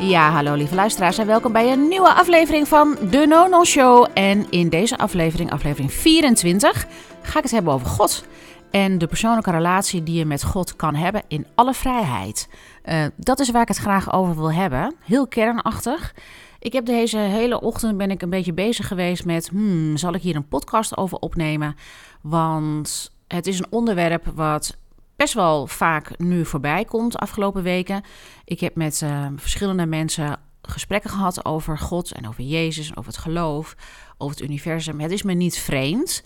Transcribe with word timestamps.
Ja, 0.00 0.30
hallo 0.30 0.54
lieve 0.54 0.74
luisteraars 0.74 1.18
en 1.18 1.26
welkom 1.26 1.52
bij 1.52 1.72
een 1.72 1.88
nieuwe 1.88 2.12
aflevering 2.12 2.68
van 2.68 2.96
de 3.10 3.26
Nono 3.26 3.64
Show. 3.64 4.06
En 4.14 4.50
in 4.50 4.68
deze 4.68 4.98
aflevering, 4.98 5.50
aflevering 5.50 5.92
24, 5.92 6.86
ga 7.22 7.36
ik 7.36 7.42
het 7.42 7.52
hebben 7.52 7.72
over 7.72 7.86
God. 7.86 8.24
En 8.70 8.98
de 8.98 9.06
persoonlijke 9.06 9.50
relatie 9.50 10.02
die 10.02 10.18
je 10.18 10.24
met 10.24 10.44
God 10.44 10.76
kan 10.76 10.94
hebben 10.94 11.22
in 11.28 11.46
alle 11.54 11.74
vrijheid. 11.74 12.48
Uh, 12.84 13.04
dat 13.16 13.40
is 13.40 13.50
waar 13.50 13.62
ik 13.62 13.68
het 13.68 13.76
graag 13.76 14.12
over 14.12 14.36
wil 14.36 14.52
hebben. 14.52 14.94
Heel 15.00 15.26
kernachtig. 15.26 16.14
Ik 16.58 16.72
heb 16.72 16.86
deze 16.86 17.18
hele 17.18 17.60
ochtend 17.60 17.96
ben 17.96 18.10
ik 18.10 18.22
een 18.22 18.30
beetje 18.30 18.52
bezig 18.52 18.86
geweest 18.86 19.24
met, 19.24 19.48
hmm, 19.48 19.96
zal 19.96 20.14
ik 20.14 20.22
hier 20.22 20.36
een 20.36 20.48
podcast 20.48 20.96
over 20.96 21.18
opnemen? 21.18 21.76
Want 22.20 23.12
het 23.28 23.46
is 23.46 23.58
een 23.58 23.66
onderwerp 23.70 24.26
wat 24.34 24.76
best 25.20 25.34
wel 25.34 25.66
vaak 25.66 26.18
nu 26.18 26.44
voorbij 26.44 26.84
komt 26.84 27.18
afgelopen 27.18 27.62
weken. 27.62 28.02
Ik 28.44 28.60
heb 28.60 28.76
met 28.76 29.00
uh, 29.04 29.26
verschillende 29.36 29.86
mensen 29.86 30.38
gesprekken 30.62 31.10
gehad 31.10 31.44
over 31.44 31.78
God 31.78 32.12
en 32.12 32.28
over 32.28 32.44
Jezus 32.44 32.96
over 32.96 33.12
het 33.12 33.20
geloof, 33.20 33.76
over 34.18 34.36
het 34.36 34.44
universum. 34.44 35.00
Het 35.00 35.10
is 35.10 35.22
me 35.22 35.32
niet 35.32 35.58
vreemd. 35.58 36.22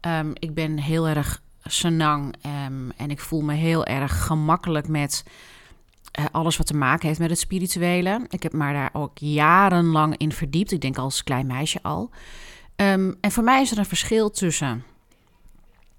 Um, 0.00 0.32
ik 0.34 0.54
ben 0.54 0.78
heel 0.78 1.08
erg 1.08 1.42
senang 1.62 2.34
um, 2.66 2.92
en 2.96 3.10
ik 3.10 3.20
voel 3.20 3.40
me 3.40 3.54
heel 3.54 3.84
erg 3.84 4.24
gemakkelijk 4.24 4.88
met 4.88 5.24
uh, 6.18 6.24
alles 6.32 6.56
wat 6.56 6.66
te 6.66 6.76
maken 6.76 7.06
heeft 7.06 7.20
met 7.20 7.30
het 7.30 7.38
spirituele. 7.38 8.26
Ik 8.28 8.42
heb 8.42 8.52
me 8.52 8.72
daar 8.72 8.90
ook 8.92 9.18
jarenlang 9.18 10.16
in 10.16 10.32
verdiept. 10.32 10.72
Ik 10.72 10.80
denk 10.80 10.98
als 10.98 11.22
klein 11.22 11.46
meisje 11.46 11.78
al. 11.82 12.10
Um, 12.76 13.16
en 13.20 13.32
voor 13.32 13.44
mij 13.44 13.62
is 13.62 13.70
er 13.70 13.78
een 13.78 13.84
verschil 13.86 14.30
tussen 14.30 14.84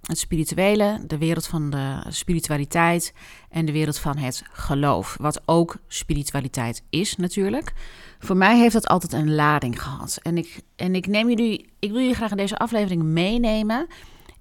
het 0.06 0.18
spirituele, 0.18 1.04
de 1.08 1.18
wereld 1.18 1.48
van 1.48 1.70
de 1.70 2.04
spiritualiteit 2.10 3.14
en 3.50 3.66
de 3.66 3.72
wereld 3.72 3.98
van 3.98 4.18
het 4.18 4.44
geloof. 4.52 5.18
Wat 5.20 5.42
ook 5.46 5.78
spiritualiteit 5.88 6.84
is 6.90 7.16
natuurlijk. 7.16 7.74
Voor 8.20 8.38
mij 8.38 8.58
heeft 8.58 8.74
dat 8.74 8.88
altijd 8.88 9.14
een 9.14 9.36
lading 9.36 9.82
gehad. 9.82 10.20
En 10.22 10.38
ik, 10.38 10.62
en 10.76 10.96
ik, 10.96 11.08
neem 11.08 11.30
jullie, 11.30 11.70
ik 11.80 11.92
wil 11.92 12.00
jullie 12.00 12.16
graag 12.16 12.32
in 12.32 12.38
deze 12.38 12.58
aflevering 12.58 13.04
meenemen 13.04 13.88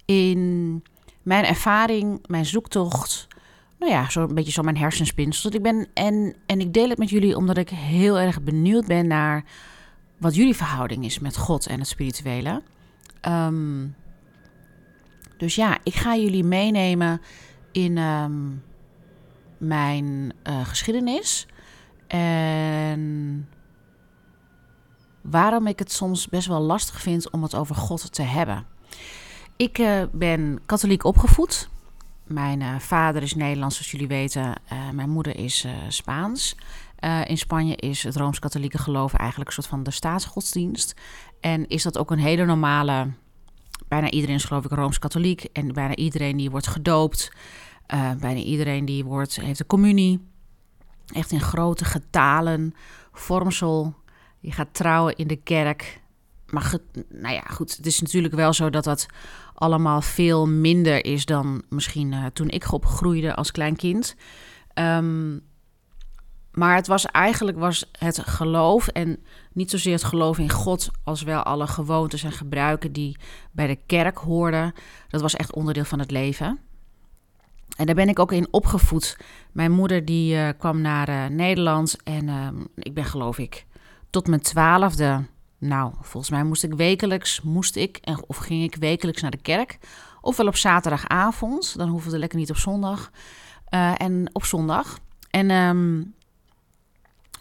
in 0.05 0.83
mijn 1.21 1.45
ervaring, 1.45 2.27
mijn 2.27 2.45
zoektocht. 2.45 3.27
Nou 3.79 3.91
ja, 3.91 4.09
zo'n 4.09 4.33
beetje 4.33 4.51
zo 4.51 4.61
mijn 4.61 4.77
hersenspinsel. 4.77 5.53
Ik 5.53 5.61
ben, 5.61 5.87
en, 5.93 6.35
en 6.45 6.59
ik 6.59 6.73
deel 6.73 6.89
het 6.89 6.97
met 6.97 7.09
jullie 7.09 7.35
omdat 7.35 7.57
ik 7.57 7.69
heel 7.69 8.19
erg 8.19 8.41
benieuwd 8.41 8.85
ben 8.85 9.07
naar 9.07 9.43
wat 10.17 10.35
jullie 10.35 10.55
verhouding 10.55 11.05
is 11.05 11.19
met 11.19 11.37
God 11.37 11.67
en 11.67 11.79
het 11.79 11.87
spirituele. 11.87 12.61
Um, 13.27 13.95
dus 15.37 15.55
ja, 15.55 15.77
ik 15.83 15.93
ga 15.93 16.15
jullie 16.15 16.43
meenemen 16.43 17.21
in 17.71 17.97
um, 17.97 18.63
mijn 19.57 20.33
uh, 20.43 20.65
geschiedenis. 20.65 21.47
En 22.07 23.47
waarom 25.21 25.67
ik 25.67 25.79
het 25.79 25.91
soms 25.91 26.27
best 26.27 26.47
wel 26.47 26.61
lastig 26.61 27.01
vind 27.01 27.29
om 27.29 27.43
het 27.43 27.55
over 27.55 27.75
God 27.75 28.13
te 28.13 28.21
hebben. 28.21 28.65
Ik 29.55 29.77
uh, 29.77 30.03
ben 30.11 30.59
katholiek 30.65 31.03
opgevoed. 31.03 31.69
Mijn 32.23 32.61
uh, 32.61 32.79
vader 32.79 33.21
is 33.21 33.35
Nederlands, 33.35 33.75
zoals 33.75 33.91
jullie 33.91 34.07
weten. 34.07 34.53
mijn 34.93 35.09
moeder 35.09 35.37
is 35.37 35.67
Spaans. 35.87 36.55
in 37.25 37.37
Spanje 37.37 37.75
is 37.75 38.03
het 38.03 38.15
Rooms-Katholieke 38.15 38.77
geloof 38.77 39.13
eigenlijk 39.13 39.49
een 39.49 39.55
soort 39.55 39.67
van 39.67 39.83
de 39.83 39.91
staatsgodsdienst. 39.91 40.93
En 41.39 41.67
is 41.67 41.83
dat 41.83 41.97
ook 41.97 42.11
een 42.11 42.19
hele 42.19 42.45
normale 42.45 43.07
bijna 43.87 44.09
iedereen 44.09 44.35
is 44.35 44.43
geloof 44.43 44.65
ik 44.65 44.71
rooms-katholiek. 44.71 45.43
En 45.43 45.73
bijna 45.73 45.95
iedereen 45.95 46.37
die 46.37 46.49
wordt 46.49 46.67
gedoopt. 46.67 47.31
Uh, 47.93 48.11
bijna 48.11 48.39
iedereen 48.39 48.85
die 48.85 49.05
wordt, 49.05 49.41
heeft 49.41 49.57
de 49.57 49.65
communie. 49.65 50.27
Echt 51.13 51.31
in 51.31 51.41
grote 51.41 51.85
getalen. 51.85 52.73
Vormsel. 53.11 53.93
Je 54.39 54.51
gaat 54.51 54.73
trouwen 54.73 55.15
in 55.15 55.27
de 55.27 55.35
kerk. 55.35 56.01
Maar 56.45 56.77
nou 57.09 57.33
ja, 57.33 57.41
goed. 57.41 57.77
Het 57.77 57.85
is 57.85 58.01
natuurlijk 58.01 58.33
wel 58.33 58.53
zo 58.53 58.69
dat 58.69 58.83
dat 58.83 59.05
allemaal 59.53 60.01
veel 60.01 60.47
minder 60.47 61.05
is 61.05 61.25
dan 61.25 61.63
misschien 61.69 62.11
uh, 62.11 62.25
toen 62.25 62.49
ik 62.49 62.71
opgroeide 62.71 63.35
als 63.35 63.51
klein 63.51 63.75
kind. 63.75 64.15
Um, 64.73 65.41
maar 66.55 66.75
het 66.75 66.87
was 66.87 67.05
eigenlijk 67.05 67.57
was 67.57 67.89
het 67.99 68.19
geloof 68.19 68.87
en 68.87 69.23
niet 69.53 69.69
zozeer 69.69 69.93
het 69.93 70.03
geloof 70.03 70.37
in 70.37 70.49
God 70.49 70.89
als 71.03 71.21
wel 71.21 71.43
alle 71.43 71.67
gewoontes 71.67 72.23
en 72.23 72.31
gebruiken 72.31 72.91
die 72.91 73.17
bij 73.51 73.67
de 73.67 73.77
kerk 73.85 74.17
hoorden. 74.17 74.73
Dat 75.09 75.21
was 75.21 75.35
echt 75.35 75.53
onderdeel 75.53 75.85
van 75.85 75.99
het 75.99 76.11
leven. 76.11 76.59
En 77.75 77.85
daar 77.85 77.95
ben 77.95 78.09
ik 78.09 78.19
ook 78.19 78.31
in 78.31 78.47
opgevoed. 78.51 79.17
Mijn 79.51 79.71
moeder 79.71 80.05
die 80.05 80.35
uh, 80.35 80.49
kwam 80.57 80.81
naar 80.81 81.09
uh, 81.09 81.25
Nederland 81.25 81.97
en 82.03 82.27
uh, 82.27 82.47
ik 82.75 82.93
ben 82.93 83.05
geloof 83.05 83.37
ik 83.37 83.65
tot 84.09 84.27
mijn 84.27 84.41
twaalfde. 84.41 85.25
Nou, 85.57 85.93
volgens 86.01 86.31
mij 86.31 86.43
moest 86.43 86.63
ik 86.63 86.73
wekelijks, 86.73 87.41
moest 87.41 87.75
ik, 87.75 87.99
of 88.27 88.37
ging 88.37 88.63
ik 88.63 88.75
wekelijks 88.75 89.21
naar 89.21 89.31
de 89.31 89.41
kerk. 89.41 89.77
Ofwel 90.21 90.47
op 90.47 90.55
zaterdagavond, 90.55 91.77
dan 91.77 91.89
hoefde 91.89 92.19
lekker 92.19 92.39
niet 92.39 92.49
op 92.49 92.57
zondag. 92.57 93.11
Uh, 93.69 94.01
en 94.01 94.29
op 94.33 94.45
zondag. 94.45 94.99
En 95.29 95.51
um, 95.51 96.13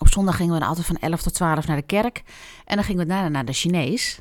op 0.05 0.13
zondag 0.13 0.37
gingen 0.37 0.53
we 0.53 0.59
dan 0.59 0.69
altijd 0.69 0.87
van 0.87 0.97
11 0.97 1.23
tot 1.23 1.35
12 1.35 1.67
naar 1.67 1.77
de 1.77 1.83
kerk. 1.83 2.23
En 2.65 2.77
dan 2.77 2.85
gingen 2.85 3.03
we 3.03 3.13
daarna 3.13 3.29
naar 3.29 3.45
de 3.45 3.53
Chinees. 3.53 4.21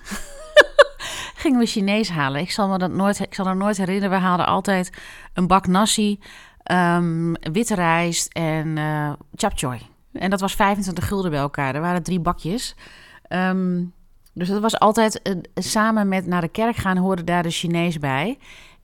gingen 1.43 1.59
we 1.59 1.65
Chinees 1.65 2.09
halen. 2.09 2.41
Ik 2.41 2.51
zal 2.51 2.67
me 2.67 2.77
dat 2.77 2.91
nooit, 2.91 3.19
ik 3.19 3.33
zal 3.33 3.45
me 3.45 3.53
nooit 3.53 3.77
herinneren. 3.77 4.09
We 4.09 4.25
haalden 4.25 4.45
altijd 4.45 4.91
een 5.33 5.47
bak 5.47 5.67
nasi, 5.67 6.19
um, 6.71 7.33
witte 7.33 7.75
rijst 7.75 8.33
en 8.33 8.77
uh, 8.77 9.13
chapchoy. 9.35 9.81
En 10.13 10.29
dat 10.29 10.39
was 10.39 10.53
25 10.53 11.07
gulden 11.07 11.31
bij 11.31 11.39
elkaar. 11.39 11.75
Er 11.75 11.81
waren 11.81 12.03
drie 12.03 12.19
bakjes. 12.19 12.75
Um, 13.29 13.93
dus 14.33 14.47
dat 14.47 14.61
was 14.61 14.79
altijd 14.79 15.19
uh, 15.23 15.35
samen 15.55 16.07
met 16.07 16.25
naar 16.25 16.41
de 16.41 16.47
kerk 16.47 16.75
gaan, 16.75 16.97
hoorde 16.97 17.23
daar 17.23 17.43
de 17.43 17.49
Chinees 17.49 17.99
bij. 17.99 18.37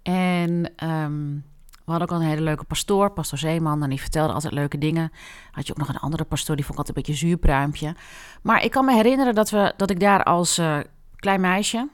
En 0.04 0.72
um, 0.84 1.44
we 1.90 1.96
hadden 1.96 2.16
ook 2.16 2.22
al 2.22 2.28
een 2.28 2.34
hele 2.34 2.50
leuke 2.50 2.64
pastoor, 2.64 3.12
pastoor 3.12 3.38
Zeeman. 3.38 3.84
En 3.84 3.90
die 3.90 4.02
vertelde 4.02 4.34
altijd 4.34 4.54
leuke 4.54 4.78
dingen. 4.78 5.12
Had 5.52 5.68
je 5.68 5.72
ook 5.72 5.80
nog 5.80 5.90
een 5.90 6.00
andere 6.00 6.24
pastoor, 6.24 6.56
die 6.56 6.66
vond 6.66 6.80
ik 6.80 6.86
altijd 6.86 6.98
een 6.98 7.14
beetje 7.14 7.28
zuurpruimpje. 7.28 7.96
Maar 8.42 8.64
ik 8.64 8.72
kan 8.72 8.86
me 8.86 8.94
herinneren 8.94 9.36
dat, 9.36 9.50
we, 9.50 9.74
dat 9.78 9.90
ik 9.90 10.00
daar 10.00 10.24
als 10.24 10.60
uh, 10.60 10.78
klein 11.16 11.42
meisje... 11.42 11.90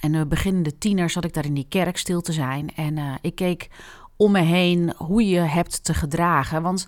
en 0.00 0.12
de 0.12 0.26
beginnende 0.26 0.78
tiener 0.78 1.10
zat 1.10 1.24
ik 1.24 1.32
daar 1.32 1.44
in 1.44 1.54
die 1.54 1.66
kerk 1.68 1.96
stil 1.96 2.20
te 2.20 2.32
zijn. 2.32 2.74
En 2.74 2.96
uh, 2.96 3.14
ik 3.20 3.34
keek 3.34 3.68
om 4.16 4.32
me 4.32 4.40
heen 4.40 4.94
hoe 4.96 5.28
je 5.28 5.40
hebt 5.40 5.84
te 5.84 5.94
gedragen. 5.94 6.62
Want 6.62 6.86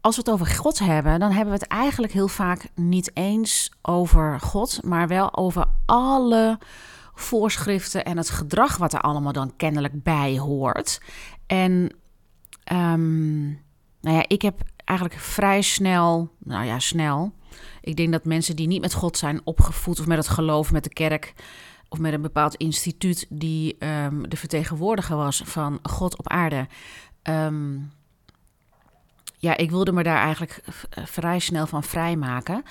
als 0.00 0.16
we 0.16 0.20
het 0.20 0.30
over 0.30 0.46
God 0.46 0.78
hebben, 0.78 1.20
dan 1.20 1.30
hebben 1.30 1.54
we 1.54 1.60
het 1.60 1.68
eigenlijk 1.68 2.12
heel 2.12 2.28
vaak 2.28 2.68
niet 2.74 3.10
eens 3.16 3.72
over 3.82 4.40
God... 4.40 4.84
maar 4.84 5.08
wel 5.08 5.36
over 5.36 5.66
alle 5.86 6.58
voorschriften 7.20 8.04
en 8.04 8.16
het 8.16 8.30
gedrag 8.30 8.76
wat 8.76 8.92
er 8.92 9.00
allemaal 9.00 9.32
dan 9.32 9.56
kennelijk 9.56 10.02
bij 10.02 10.38
hoort. 10.38 11.00
En 11.46 11.92
um, 12.72 13.46
nou 14.00 14.16
ja, 14.16 14.24
ik 14.26 14.42
heb 14.42 14.62
eigenlijk 14.84 15.20
vrij 15.20 15.62
snel, 15.62 16.30
nou 16.38 16.64
ja, 16.64 16.78
snel. 16.78 17.32
Ik 17.80 17.96
denk 17.96 18.12
dat 18.12 18.24
mensen 18.24 18.56
die 18.56 18.66
niet 18.66 18.80
met 18.80 18.94
God 18.94 19.16
zijn 19.16 19.40
opgevoed 19.44 20.00
of 20.00 20.06
met 20.06 20.18
het 20.18 20.28
geloof, 20.28 20.72
met 20.72 20.84
de 20.84 20.92
kerk 20.92 21.34
of 21.88 21.98
met 21.98 22.12
een 22.12 22.22
bepaald 22.22 22.54
instituut 22.54 23.26
die 23.28 23.76
um, 23.78 24.28
de 24.28 24.36
vertegenwoordiger 24.36 25.16
was 25.16 25.42
van 25.44 25.78
God 25.82 26.18
op 26.18 26.28
aarde. 26.28 26.66
Um, 27.22 27.92
ja, 29.36 29.56
ik 29.56 29.70
wilde 29.70 29.92
me 29.92 30.02
daar 30.02 30.18
eigenlijk 30.18 30.60
vrij 30.90 31.38
snel 31.38 31.66
van 31.66 31.82
vrijmaken. 31.82 32.62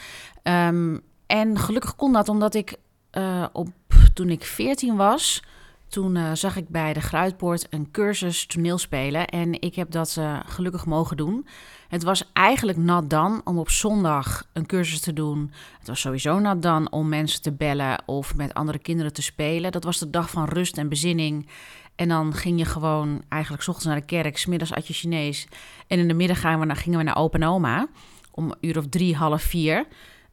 En 1.27 1.59
gelukkig 1.59 1.95
kon 1.95 2.13
dat 2.13 2.29
omdat 2.29 2.53
ik 2.53 2.77
uh, 3.11 3.45
op 3.51 3.69
toen 4.17 4.29
ik 4.29 4.43
14 4.43 4.95
was, 4.95 5.43
toen 5.87 6.15
uh, 6.15 6.31
zag 6.33 6.55
ik 6.55 6.69
bij 6.69 6.93
de 6.93 7.01
Gruitpoort 7.01 7.67
een 7.69 7.91
cursus 7.91 8.45
toneelspelen. 8.45 9.27
En 9.27 9.61
ik 9.61 9.75
heb 9.75 9.91
dat 9.91 10.15
uh, 10.19 10.39
gelukkig 10.45 10.85
mogen 10.85 11.17
doen. 11.17 11.47
Het 11.87 12.03
was 12.03 12.29
eigenlijk 12.33 12.77
nat 12.77 13.09
dan 13.09 13.41
om 13.43 13.57
op 13.57 13.69
zondag 13.69 14.47
een 14.53 14.65
cursus 14.65 14.99
te 14.99 15.13
doen. 15.13 15.51
Het 15.79 15.87
was 15.87 15.99
sowieso 15.99 16.39
nat 16.39 16.61
dan 16.61 16.91
om 16.91 17.09
mensen 17.09 17.41
te 17.41 17.51
bellen 17.51 18.03
of 18.05 18.35
met 18.35 18.53
andere 18.53 18.79
kinderen 18.79 19.13
te 19.13 19.21
spelen. 19.21 19.71
Dat 19.71 19.83
was 19.83 19.99
de 19.99 20.09
dag 20.09 20.29
van 20.29 20.45
rust 20.45 20.77
en 20.77 20.89
bezinning. 20.89 21.47
En 21.95 22.07
dan 22.07 22.33
ging 22.33 22.59
je 22.59 22.65
gewoon 22.65 23.23
eigenlijk 23.29 23.63
s 23.63 23.67
ochtends 23.67 23.87
naar 23.87 23.99
de 23.99 24.05
kerk, 24.05 24.37
smiddags 24.37 24.73
at 24.73 24.87
je 24.87 24.93
Chinees. 24.93 25.47
En 25.87 25.99
in 25.99 26.07
de 26.07 26.13
middag 26.13 26.39
gaan 26.39 26.59
we 26.59 26.65
naar, 26.65 26.75
gingen 26.75 26.97
we 26.97 27.03
naar 27.05 27.17
Open 27.17 27.43
Oma 27.43 27.87
om 28.31 28.45
een 28.49 28.57
uur 28.61 28.77
of 28.77 28.87
drie, 28.87 29.15
half 29.15 29.41
vier. 29.41 29.85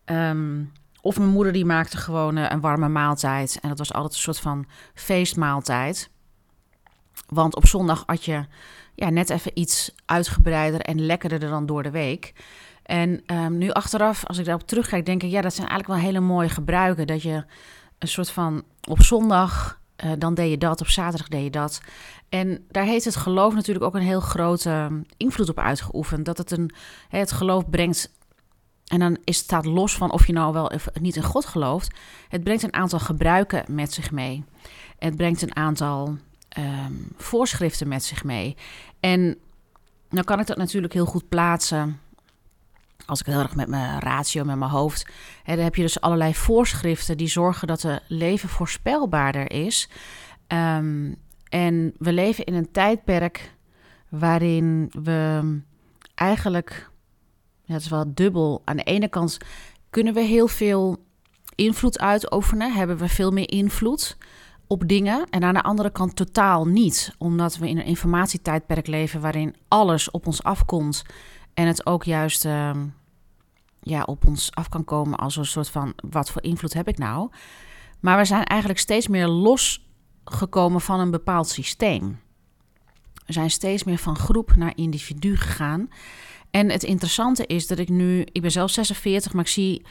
Um, 0.04 0.72
of 1.04 1.18
mijn 1.18 1.30
moeder 1.30 1.52
die 1.52 1.64
maakte 1.64 1.96
gewoon 1.96 2.36
uh, 2.36 2.46
een 2.48 2.60
warme 2.60 2.88
maaltijd. 2.88 3.58
En 3.62 3.68
dat 3.68 3.78
was 3.78 3.92
altijd 3.92 4.12
een 4.12 4.18
soort 4.18 4.38
van 4.38 4.66
feestmaaltijd. 4.94 6.10
Want 7.26 7.56
op 7.56 7.66
zondag 7.66 8.02
had 8.06 8.24
je 8.24 8.44
ja, 8.94 9.10
net 9.10 9.30
even 9.30 9.50
iets 9.54 9.94
uitgebreider 10.04 10.80
en 10.80 11.06
lekkerder 11.06 11.40
dan 11.40 11.66
door 11.66 11.82
de 11.82 11.90
week. 11.90 12.32
En 12.82 13.22
um, 13.26 13.58
nu 13.58 13.70
achteraf, 13.70 14.26
als 14.26 14.38
ik 14.38 14.44
daarop 14.44 14.66
terugkijk, 14.66 15.06
denk 15.06 15.22
ik... 15.22 15.30
ja, 15.30 15.40
dat 15.40 15.54
zijn 15.54 15.68
eigenlijk 15.68 16.00
wel 16.00 16.10
hele 16.10 16.26
mooie 16.26 16.48
gebruiken. 16.48 17.06
Dat 17.06 17.22
je 17.22 17.44
een 17.98 18.08
soort 18.08 18.30
van 18.30 18.62
op 18.88 19.02
zondag... 19.02 19.82
Uh, 20.04 20.12
dan 20.18 20.34
deed 20.34 20.50
je 20.50 20.58
dat, 20.58 20.80
op 20.80 20.86
zaterdag 20.86 21.28
deed 21.28 21.42
je 21.42 21.50
dat. 21.50 21.80
En 22.28 22.64
daar 22.70 22.84
heeft 22.84 23.04
het 23.04 23.16
geloof 23.16 23.54
natuurlijk 23.54 23.84
ook 23.84 23.94
een 23.94 24.00
heel 24.00 24.20
grote 24.20 25.04
invloed 25.16 25.48
op 25.48 25.58
uitgeoefend. 25.58 26.24
Dat 26.24 26.38
het 26.38 26.50
een, 26.50 26.70
het 27.08 27.32
geloof 27.32 27.70
brengt 27.70 28.13
En 28.94 29.00
dan 29.00 29.18
is, 29.24 29.36
staat 29.36 29.64
los 29.64 29.96
van 29.96 30.10
of 30.10 30.26
je 30.26 30.32
nou 30.32 30.52
wel 30.52 30.66
of 30.66 30.88
niet 31.00 31.16
in 31.16 31.22
God 31.22 31.46
gelooft. 31.46 31.96
Het 32.28 32.44
brengt 32.44 32.62
een 32.62 32.74
aantal 32.74 32.98
gebruiken 32.98 33.64
met 33.68 33.92
zich 33.92 34.10
mee. 34.10 34.44
Het 34.98 35.16
brengt 35.16 35.42
een 35.42 35.56
aantal 35.56 36.16
ehm, 36.48 36.92
voorschriften 37.16 37.88
met 37.88 38.04
zich 38.04 38.24
mee. 38.24 38.56
En 39.00 39.36
nou 40.10 40.24
kan 40.24 40.40
ik 40.40 40.46
dat 40.46 40.56
natuurlijk 40.56 40.92
heel 40.92 41.06
goed 41.06 41.28
plaatsen. 41.28 42.00
Als 43.06 43.20
ik 43.20 43.26
heel 43.26 43.38
erg 43.38 43.54
met 43.54 43.68
mijn 43.68 44.00
ratio, 44.00 44.44
met 44.44 44.56
mijn 44.56 44.70
hoofd. 44.70 45.06
Hè, 45.42 45.54
dan 45.54 45.64
heb 45.64 45.74
je 45.74 45.82
dus 45.82 46.00
allerlei 46.00 46.34
voorschriften 46.34 47.16
die 47.16 47.28
zorgen 47.28 47.66
dat 47.66 47.82
het 47.82 48.02
leven 48.08 48.48
voorspelbaarder 48.48 49.50
is. 49.50 49.88
Um, 50.48 51.16
en 51.48 51.94
we 51.98 52.12
leven 52.12 52.44
in 52.44 52.54
een 52.54 52.70
tijdperk 52.70 53.54
waarin 54.08 54.90
we 55.02 55.58
eigenlijk, 56.14 56.90
het 57.66 57.80
is 57.80 57.88
wel 57.88 58.14
dubbel. 58.14 58.62
Aan 58.64 58.76
de 58.76 58.82
ene 58.82 59.08
kant 59.08 59.38
kunnen 59.90 60.14
we 60.14 60.20
heel 60.20 60.48
veel 60.48 61.04
invloed 61.54 61.98
uitoefenen, 61.98 62.72
hebben 62.72 62.96
we 62.96 63.08
veel 63.08 63.30
meer 63.30 63.50
invloed 63.50 64.16
op 64.66 64.88
dingen. 64.88 65.26
En 65.30 65.44
aan 65.44 65.54
de 65.54 65.62
andere 65.62 65.90
kant 65.90 66.16
totaal 66.16 66.66
niet, 66.66 67.14
omdat 67.18 67.56
we 67.56 67.68
in 67.68 67.78
een 67.78 67.84
informatietijdperk 67.84 68.86
leven 68.86 69.20
waarin 69.20 69.56
alles 69.68 70.10
op 70.10 70.26
ons 70.26 70.42
afkomt 70.42 71.02
en 71.54 71.66
het 71.66 71.86
ook 71.86 72.04
juist 72.04 72.44
ehm, 72.44 72.86
ja, 73.80 74.02
op 74.02 74.26
ons 74.26 74.54
af 74.54 74.68
kan 74.68 74.84
komen 74.84 75.18
als 75.18 75.36
een 75.36 75.46
soort 75.46 75.68
van: 75.68 75.92
wat 76.10 76.30
voor 76.30 76.42
invloed 76.42 76.74
heb 76.74 76.88
ik 76.88 76.98
nou? 76.98 77.30
Maar 78.00 78.18
we 78.18 78.24
zijn 78.24 78.44
eigenlijk 78.44 78.80
steeds 78.80 79.08
meer 79.08 79.26
losgekomen 79.26 80.80
van 80.80 81.00
een 81.00 81.10
bepaald 81.10 81.48
systeem. 81.48 82.20
We 83.26 83.32
zijn 83.32 83.50
steeds 83.50 83.84
meer 83.84 83.98
van 83.98 84.16
groep 84.16 84.56
naar 84.56 84.72
individu 84.76 85.36
gegaan. 85.36 85.88
En 86.54 86.70
het 86.70 86.82
interessante 86.82 87.46
is 87.46 87.66
dat 87.66 87.78
ik 87.78 87.88
nu, 87.88 88.26
ik 88.32 88.42
ben 88.42 88.50
zelf 88.50 88.70
46, 88.70 89.32
maar 89.32 89.44
ik 89.44 89.50
zie 89.50 89.82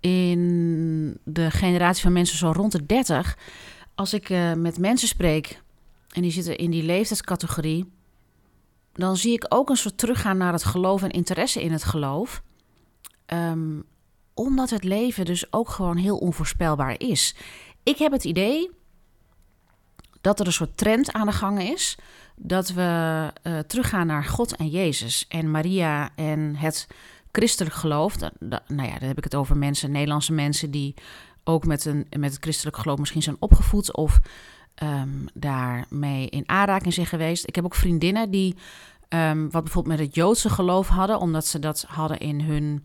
in 0.00 1.18
de 1.24 1.50
generatie 1.50 2.02
van 2.02 2.12
mensen 2.12 2.38
zo 2.38 2.52
rond 2.52 2.72
de 2.72 2.86
30, 2.86 3.38
als 3.94 4.14
ik 4.14 4.28
uh, 4.28 4.52
met 4.52 4.78
mensen 4.78 5.08
spreek 5.08 5.62
en 6.08 6.22
die 6.22 6.30
zitten 6.30 6.56
in 6.56 6.70
die 6.70 6.82
leeftijdscategorie, 6.82 7.92
dan 8.92 9.16
zie 9.16 9.32
ik 9.32 9.46
ook 9.48 9.70
een 9.70 9.76
soort 9.76 9.98
teruggaan 9.98 10.36
naar 10.36 10.52
het 10.52 10.64
geloof 10.64 11.02
en 11.02 11.10
interesse 11.10 11.62
in 11.62 11.72
het 11.72 11.84
geloof. 11.84 12.42
Um, 13.26 13.84
omdat 14.34 14.70
het 14.70 14.84
leven 14.84 15.24
dus 15.24 15.52
ook 15.52 15.68
gewoon 15.68 15.96
heel 15.96 16.16
onvoorspelbaar 16.16 17.00
is. 17.00 17.34
Ik 17.82 17.98
heb 17.98 18.12
het 18.12 18.24
idee 18.24 18.70
dat 20.20 20.40
er 20.40 20.46
een 20.46 20.52
soort 20.52 20.76
trend 20.76 21.12
aan 21.12 21.26
de 21.26 21.32
gang 21.32 21.62
is. 21.62 21.98
Dat 22.36 22.68
we 22.68 23.30
uh, 23.42 23.58
teruggaan 23.58 24.06
naar 24.06 24.24
God 24.24 24.56
en 24.56 24.68
Jezus 24.68 25.26
en 25.28 25.50
Maria 25.50 26.10
en 26.14 26.56
het 26.56 26.86
christelijk 27.32 27.74
geloof. 27.74 28.16
Nou 28.66 28.88
ja, 28.88 28.98
dan 28.98 29.08
heb 29.08 29.18
ik 29.18 29.24
het 29.24 29.34
over 29.34 29.56
mensen, 29.56 29.90
Nederlandse 29.90 30.32
mensen 30.32 30.70
die 30.70 30.94
ook 31.44 31.66
met, 31.66 31.84
een, 31.84 32.06
met 32.18 32.32
het 32.32 32.42
christelijk 32.42 32.76
geloof 32.76 32.98
misschien 32.98 33.22
zijn 33.22 33.36
opgevoed 33.38 33.94
of 33.96 34.20
um, 34.82 35.26
daarmee 35.34 36.28
in 36.28 36.48
aanraking 36.48 36.94
zijn 36.94 37.06
geweest. 37.06 37.48
Ik 37.48 37.54
heb 37.54 37.64
ook 37.64 37.74
vriendinnen 37.74 38.30
die 38.30 38.56
um, 39.08 39.50
wat 39.50 39.62
bijvoorbeeld 39.62 39.96
met 39.96 40.06
het 40.06 40.14
Joodse 40.14 40.48
geloof 40.48 40.88
hadden, 40.88 41.18
omdat 41.18 41.46
ze 41.46 41.58
dat 41.58 41.84
hadden 41.88 42.18
in 42.18 42.40
hun 42.40 42.84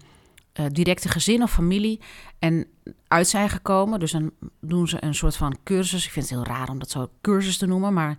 uh, 0.60 0.66
directe 0.72 1.10
gezin 1.10 1.44
of 1.44 1.52
familie 1.52 2.00
en 2.40 2.66
uit 3.08 3.28
zijn 3.28 3.50
gekomen. 3.50 4.00
Dus 4.00 4.12
dan 4.12 4.32
doen 4.62 4.88
ze 4.88 5.04
een 5.04 5.16
soort 5.16 5.36
van 5.36 5.58
cursus. 5.64 6.06
Ik 6.06 6.12
vind 6.12 6.30
het 6.30 6.38
heel 6.38 6.56
raar 6.56 6.70
om 6.70 6.80
dat 6.80 6.90
zo 6.90 7.10
cursus 7.22 7.58
te 7.58 7.66
noemen, 7.66 7.94
maar 7.94 8.18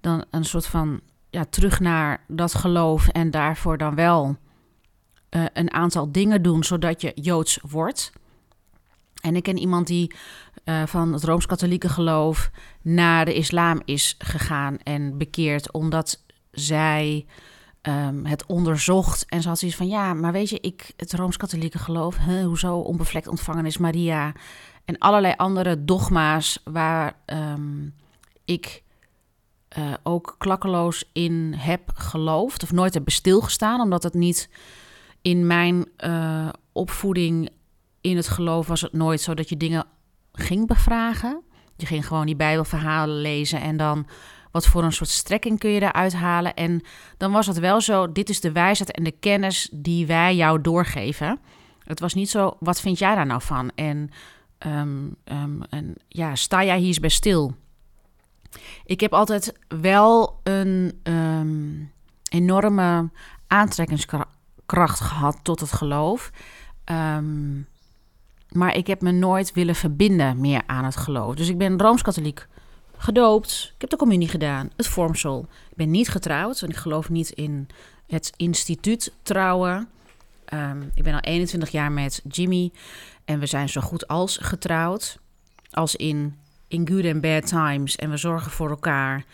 dan 0.00 0.24
een 0.30 0.44
soort 0.44 0.66
van 0.66 1.00
ja, 1.30 1.44
terug 1.44 1.80
naar 1.80 2.24
dat 2.28 2.54
geloof 2.54 3.08
en 3.08 3.30
daarvoor 3.30 3.78
dan 3.78 3.94
wel 3.94 4.36
uh, 5.30 5.44
een 5.52 5.72
aantal 5.72 6.12
dingen 6.12 6.42
doen 6.42 6.64
zodat 6.64 7.00
je 7.00 7.12
Joods 7.14 7.58
wordt. 7.62 8.12
En 9.20 9.36
ik 9.36 9.42
ken 9.42 9.58
iemand 9.58 9.86
die 9.86 10.14
uh, 10.64 10.86
van 10.86 11.12
het 11.12 11.24
Rooms-Katholieke 11.24 11.88
geloof 11.88 12.50
naar 12.82 13.24
de 13.24 13.34
islam 13.34 13.80
is 13.84 14.14
gegaan 14.18 14.78
en 14.78 15.18
bekeerd, 15.18 15.72
omdat 15.72 16.24
zij 16.50 17.26
um, 17.82 18.26
het 18.26 18.46
onderzocht. 18.46 19.26
En 19.28 19.42
ze 19.42 19.48
had 19.48 19.58
zoiets 19.58 19.76
van: 19.76 19.88
ja, 19.88 20.14
maar 20.14 20.32
weet 20.32 20.48
je, 20.48 20.60
ik, 20.60 20.92
het 20.96 21.12
Rooms-Katholieke 21.12 21.78
geloof, 21.78 22.16
hoezo 22.44 22.76
onbevlekt 22.76 23.28
ontvangen 23.28 23.66
is 23.66 23.78
Maria. 23.78 24.32
En 24.84 24.98
allerlei 24.98 25.34
andere 25.36 25.84
dogma's 25.84 26.60
waar 26.64 27.16
um, 27.26 27.94
ik 28.44 28.82
uh, 29.78 29.94
ook 30.02 30.34
klakkeloos 30.38 31.10
in 31.12 31.54
heb 31.56 31.90
geloofd, 31.94 32.62
of 32.62 32.72
nooit 32.72 32.94
heb 32.94 33.10
stilgestaan, 33.10 33.80
omdat 33.80 34.02
het 34.02 34.14
niet 34.14 34.48
in 35.22 35.46
mijn 35.46 35.86
uh, 36.04 36.48
opvoeding 36.72 37.50
in 38.00 38.16
het 38.16 38.28
geloof 38.28 38.66
was 38.66 38.80
het 38.80 38.92
nooit 38.92 39.20
zo 39.20 39.34
dat 39.34 39.48
je 39.48 39.56
dingen 39.56 39.84
ging 40.32 40.66
bevragen. 40.66 41.42
Je 41.76 41.86
ging 41.86 42.06
gewoon 42.06 42.26
die 42.26 42.36
Bijbelverhalen 42.36 43.20
lezen 43.20 43.60
en 43.60 43.76
dan 43.76 44.06
wat 44.50 44.66
voor 44.66 44.84
een 44.84 44.92
soort 44.92 45.10
strekking 45.10 45.58
kun 45.58 45.70
je 45.70 45.80
daaruit 45.80 46.14
halen. 46.14 46.54
En 46.54 46.82
dan 47.16 47.32
was 47.32 47.46
het 47.46 47.58
wel 47.58 47.80
zo, 47.80 48.12
dit 48.12 48.28
is 48.28 48.40
de 48.40 48.52
wijsheid 48.52 48.90
en 48.90 49.04
de 49.04 49.10
kennis 49.10 49.68
die 49.72 50.06
wij 50.06 50.36
jou 50.36 50.60
doorgeven. 50.60 51.38
Het 51.84 52.00
was 52.00 52.14
niet 52.14 52.30
zo, 52.30 52.56
wat 52.60 52.80
vind 52.80 52.98
jij 52.98 53.14
daar 53.14 53.26
nou 53.26 53.42
van? 53.42 53.70
En, 53.74 54.10
um, 54.66 55.16
um, 55.24 55.62
en 55.70 55.94
ja, 56.08 56.34
sta 56.34 56.64
jij 56.64 56.78
hier 56.78 56.86
eens 56.86 57.00
bij 57.00 57.08
stil? 57.08 57.54
Ik 58.84 59.00
heb 59.00 59.12
altijd 59.12 59.58
wel 59.68 60.40
een 60.42 61.00
um, 61.02 61.92
enorme 62.30 63.10
aantrekkingskracht 63.46 65.00
gehad 65.00 65.38
tot 65.42 65.60
het 65.60 65.72
geloof. 65.72 66.30
Um, 66.84 67.66
maar 68.52 68.76
ik 68.76 68.86
heb 68.86 69.00
me 69.00 69.10
nooit 69.10 69.52
willen 69.52 69.74
verbinden 69.74 70.40
meer 70.40 70.62
aan 70.66 70.84
het 70.84 70.96
geloof. 70.96 71.34
Dus 71.34 71.48
ik 71.48 71.58
ben 71.58 71.78
rooms-katholiek 71.78 72.46
gedoopt. 72.96 73.72
Ik 73.74 73.80
heb 73.80 73.90
de 73.90 73.96
communie 73.96 74.28
gedaan, 74.28 74.70
het 74.76 74.86
vormsel. 74.86 75.46
Ik 75.70 75.76
ben 75.76 75.90
niet 75.90 76.08
getrouwd, 76.08 76.60
want 76.60 76.72
ik 76.72 76.78
geloof 76.78 77.08
niet 77.08 77.30
in 77.30 77.68
het 78.06 78.32
instituut 78.36 79.12
trouwen. 79.22 79.88
Um, 80.54 80.90
ik 80.94 81.02
ben 81.02 81.14
al 81.14 81.20
21 81.20 81.70
jaar 81.70 81.92
met 81.92 82.22
Jimmy 82.28 82.72
en 83.24 83.38
we 83.38 83.46
zijn 83.46 83.68
zo 83.68 83.80
goed 83.80 84.08
als 84.08 84.38
getrouwd. 84.42 85.18
Als 85.70 85.96
in, 85.96 86.38
in 86.68 86.88
good 86.88 87.04
and 87.04 87.20
bad 87.20 87.46
times. 87.46 87.96
En 87.96 88.10
we 88.10 88.16
zorgen 88.16 88.50
voor 88.50 88.70
elkaar. 88.70 89.24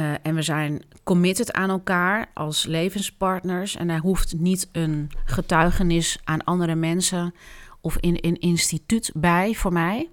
Uh, 0.00 0.12
en 0.22 0.34
we 0.34 0.42
zijn 0.42 0.82
committed 1.04 1.52
aan 1.52 1.70
elkaar 1.70 2.30
als 2.34 2.66
levenspartners. 2.66 3.76
En 3.76 3.88
er 3.90 4.00
hoeft 4.00 4.34
niet 4.38 4.68
een 4.72 5.10
getuigenis 5.24 6.18
aan 6.24 6.44
andere 6.44 6.74
mensen 6.74 7.34
of 7.80 7.96
in 7.96 8.18
een 8.20 8.40
instituut 8.40 9.10
bij 9.14 9.54
voor 9.54 9.72
mij. 9.72 10.08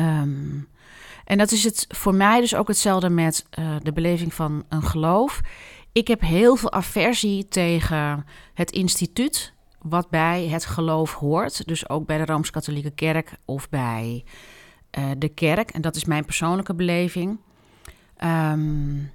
Um, 0.00 0.68
en 1.24 1.38
dat 1.38 1.50
is 1.50 1.64
het 1.64 1.84
voor 1.88 2.14
mij 2.14 2.40
dus 2.40 2.54
ook 2.54 2.68
hetzelfde 2.68 3.08
met 3.08 3.44
uh, 3.58 3.76
de 3.82 3.92
beleving 3.92 4.34
van 4.34 4.64
een 4.68 4.82
geloof. 4.82 5.40
Ik 5.92 6.08
heb 6.08 6.20
heel 6.20 6.56
veel 6.56 6.72
aversie 6.72 7.48
tegen 7.48 8.26
het 8.54 8.70
instituut 8.70 9.52
wat 9.78 10.10
bij 10.10 10.48
het 10.48 10.64
geloof 10.64 11.14
hoort. 11.14 11.66
Dus 11.66 11.88
ook 11.88 12.06
bij 12.06 12.18
de 12.18 12.24
Rooms-Katholieke 12.24 12.90
Kerk 12.90 13.32
of 13.44 13.68
bij 13.68 14.24
uh, 14.98 15.10
de 15.18 15.28
kerk. 15.28 15.70
En 15.70 15.80
dat 15.80 15.96
is 15.96 16.04
mijn 16.04 16.24
persoonlijke 16.24 16.74
beleving. 16.74 17.38
Um, 18.24 19.10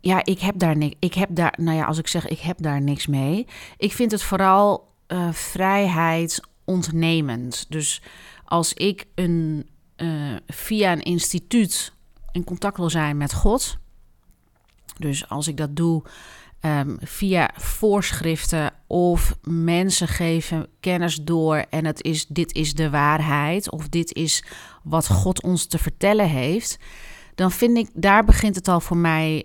ja, 0.00 0.24
ik 0.24 0.40
heb 0.40 0.58
daar 0.58 0.76
niks. 0.76 0.96
Ik 0.98 1.14
heb 1.14 1.28
daar, 1.32 1.54
nou 1.56 1.76
ja, 1.76 1.84
als 1.84 1.98
ik 1.98 2.08
zeg 2.08 2.26
ik 2.26 2.40
heb 2.40 2.62
daar 2.62 2.80
niks 2.80 3.06
mee. 3.06 3.46
Ik 3.76 3.92
vind 3.92 4.10
het 4.10 4.22
vooral 4.22 4.92
uh, 5.08 5.32
vrijheid 5.32 6.40
ontnemend. 6.64 7.66
Dus 7.68 8.02
als 8.44 8.72
ik 8.72 9.06
een 9.14 9.68
uh, 9.96 10.36
via 10.46 10.92
een 10.92 11.02
instituut 11.02 11.92
in 12.32 12.44
contact 12.44 12.76
wil 12.76 12.90
zijn 12.90 13.16
met 13.16 13.34
God. 13.34 13.78
Dus 14.98 15.28
als 15.28 15.48
ik 15.48 15.56
dat 15.56 15.76
doe 15.76 16.02
um, 16.66 16.96
via 17.00 17.50
voorschriften 17.54 18.72
of 18.86 19.36
mensen 19.42 20.08
geven 20.08 20.66
kennis 20.80 21.16
door 21.16 21.64
en 21.70 21.84
het 21.84 22.02
is 22.02 22.26
dit 22.26 22.54
is 22.54 22.74
de 22.74 22.90
waarheid 22.90 23.70
of 23.70 23.88
dit 23.88 24.14
is 24.14 24.44
wat 24.82 25.08
God 25.08 25.42
ons 25.42 25.66
te 25.66 25.78
vertellen 25.78 26.28
heeft, 26.28 26.78
dan 27.34 27.50
vind 27.50 27.76
ik 27.76 27.88
daar 27.94 28.24
begint 28.24 28.56
het 28.56 28.68
al 28.68 28.80
voor 28.80 28.96
mij 28.96 29.44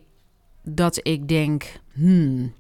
dat 0.64 1.00
ik 1.08 1.28
denk, 1.28 1.80
hmm, 1.94 2.54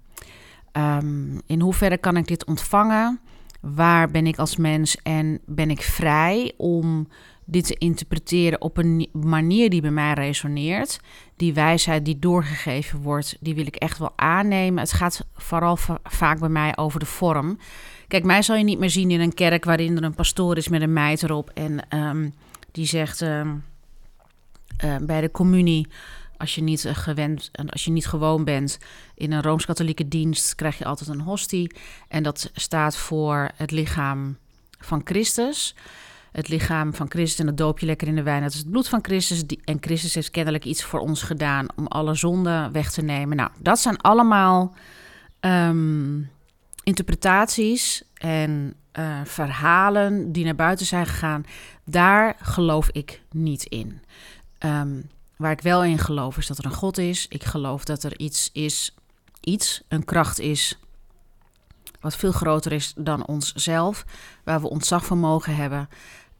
um, 0.73 1.41
in 1.45 1.61
hoeverre 1.61 1.97
kan 1.97 2.17
ik 2.17 2.27
dit 2.27 2.45
ontvangen? 2.45 3.19
Waar 3.61 4.11
ben 4.11 4.27
ik 4.27 4.37
als 4.37 4.55
mens 4.55 4.97
en 5.03 5.39
ben 5.45 5.69
ik 5.69 5.81
vrij 5.81 6.53
om 6.57 7.07
dit 7.51 7.65
te 7.65 7.75
interpreteren 7.77 8.61
op 8.61 8.77
een 8.77 9.09
manier 9.11 9.69
die 9.69 9.81
bij 9.81 9.91
mij 9.91 10.13
resoneert. 10.13 10.99
Die 11.35 11.53
wijsheid 11.53 12.05
die 12.05 12.19
doorgegeven 12.19 13.01
wordt, 13.01 13.37
die 13.39 13.55
wil 13.55 13.65
ik 13.65 13.75
echt 13.75 13.97
wel 13.97 14.13
aannemen. 14.15 14.79
Het 14.79 14.91
gaat 14.91 15.25
vooral 15.35 15.77
vaak 16.03 16.39
bij 16.39 16.49
mij 16.49 16.77
over 16.77 16.99
de 16.99 17.05
vorm. 17.05 17.57
Kijk, 18.07 18.23
mij 18.23 18.41
zal 18.41 18.55
je 18.55 18.63
niet 18.63 18.79
meer 18.79 18.89
zien 18.89 19.11
in 19.11 19.19
een 19.19 19.33
kerk 19.33 19.65
waarin 19.65 19.97
er 19.97 20.03
een 20.03 20.15
pastoor 20.15 20.57
is 20.57 20.67
met 20.67 20.81
een 20.81 20.93
meid 20.93 21.23
erop 21.23 21.49
en 21.49 21.97
um, 21.99 22.33
die 22.71 22.85
zegt 22.85 23.21
um, 23.21 23.63
uh, 24.85 24.95
bij 25.01 25.21
de 25.21 25.31
communie. 25.31 25.87
als 26.37 26.55
je 26.55 26.61
niet 26.61 26.89
gewend 26.91 27.49
en 27.51 27.69
als 27.69 27.85
je 27.85 27.91
niet 27.91 28.07
gewoon 28.07 28.43
bent 28.43 28.79
in 29.15 29.31
een 29.31 29.41
rooms-katholieke 29.41 30.07
dienst, 30.07 30.55
krijg 30.55 30.77
je 30.77 30.85
altijd 30.85 31.09
een 31.09 31.21
hostie. 31.21 31.75
En 32.07 32.23
dat 32.23 32.51
staat 32.53 32.97
voor 32.97 33.49
het 33.55 33.71
lichaam 33.71 34.37
van 34.79 35.01
Christus. 35.03 35.75
Het 36.31 36.47
lichaam 36.47 36.93
van 36.93 37.09
Christus 37.09 37.39
en 37.39 37.45
dat 37.45 37.57
doop 37.57 37.79
je 37.79 37.85
lekker 37.85 38.07
in 38.07 38.15
de 38.15 38.23
wijn. 38.23 38.41
Dat 38.41 38.51
is 38.51 38.57
het 38.57 38.69
bloed 38.69 38.87
van 38.87 38.99
Christus. 39.01 39.43
En 39.63 39.77
Christus 39.81 40.13
heeft 40.13 40.31
kennelijk 40.31 40.65
iets 40.65 40.83
voor 40.83 40.99
ons 40.99 41.21
gedaan 41.21 41.67
om 41.75 41.87
alle 41.87 42.15
zonden 42.15 42.71
weg 42.71 42.91
te 42.91 43.01
nemen. 43.01 43.37
Nou, 43.37 43.49
dat 43.59 43.79
zijn 43.79 43.97
allemaal 43.97 44.73
ehm, 45.39 46.21
interpretaties 46.83 48.03
en 48.13 48.73
uh, 48.99 49.19
verhalen 49.23 50.31
die 50.31 50.45
naar 50.45 50.55
buiten 50.55 50.85
zijn 50.85 51.05
gegaan. 51.05 51.43
Daar 51.85 52.35
geloof 52.41 52.89
ik 52.91 53.21
niet 53.31 53.63
in. 53.63 54.01
Um, 54.65 55.09
waar 55.35 55.51
ik 55.51 55.61
wel 55.61 55.83
in 55.83 55.97
geloof 55.97 56.37
is 56.37 56.47
dat 56.47 56.57
er 56.57 56.65
een 56.65 56.71
God 56.71 56.97
is. 56.97 57.25
Ik 57.29 57.43
geloof 57.43 57.83
dat 57.83 58.03
er 58.03 58.19
iets 58.19 58.49
is, 58.53 58.95
iets, 59.39 59.81
een 59.87 60.05
kracht 60.05 60.39
is 60.39 60.79
wat 61.99 62.15
veel 62.15 62.31
groter 62.31 62.71
is 62.71 62.93
dan 62.97 63.27
onszelf, 63.27 64.05
waar 64.43 64.61
we 64.61 64.69
ontzag 64.69 65.05
voor 65.05 65.17
hebben, 65.55 65.89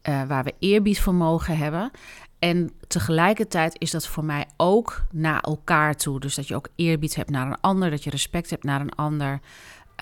uh, 0.08 0.22
waar 0.22 0.44
we 0.44 0.54
eerbied 0.58 1.00
voor 1.00 1.14
mogen 1.14 1.56
hebben. 1.56 1.90
En 2.38 2.72
tegelijkertijd 2.86 3.76
is 3.78 3.90
dat 3.90 4.06
voor 4.06 4.24
mij 4.24 4.46
ook 4.56 5.02
naar 5.12 5.40
elkaar 5.40 5.96
toe. 5.96 6.20
Dus 6.20 6.34
dat 6.34 6.48
je 6.48 6.54
ook 6.54 6.68
eerbied 6.76 7.14
hebt 7.14 7.30
naar 7.30 7.46
een 7.46 7.60
ander, 7.60 7.90
dat 7.90 8.04
je 8.04 8.10
respect 8.10 8.50
hebt 8.50 8.64
naar 8.64 8.80
een 8.80 8.94
ander. 8.94 9.40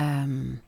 Um, 0.01 0.61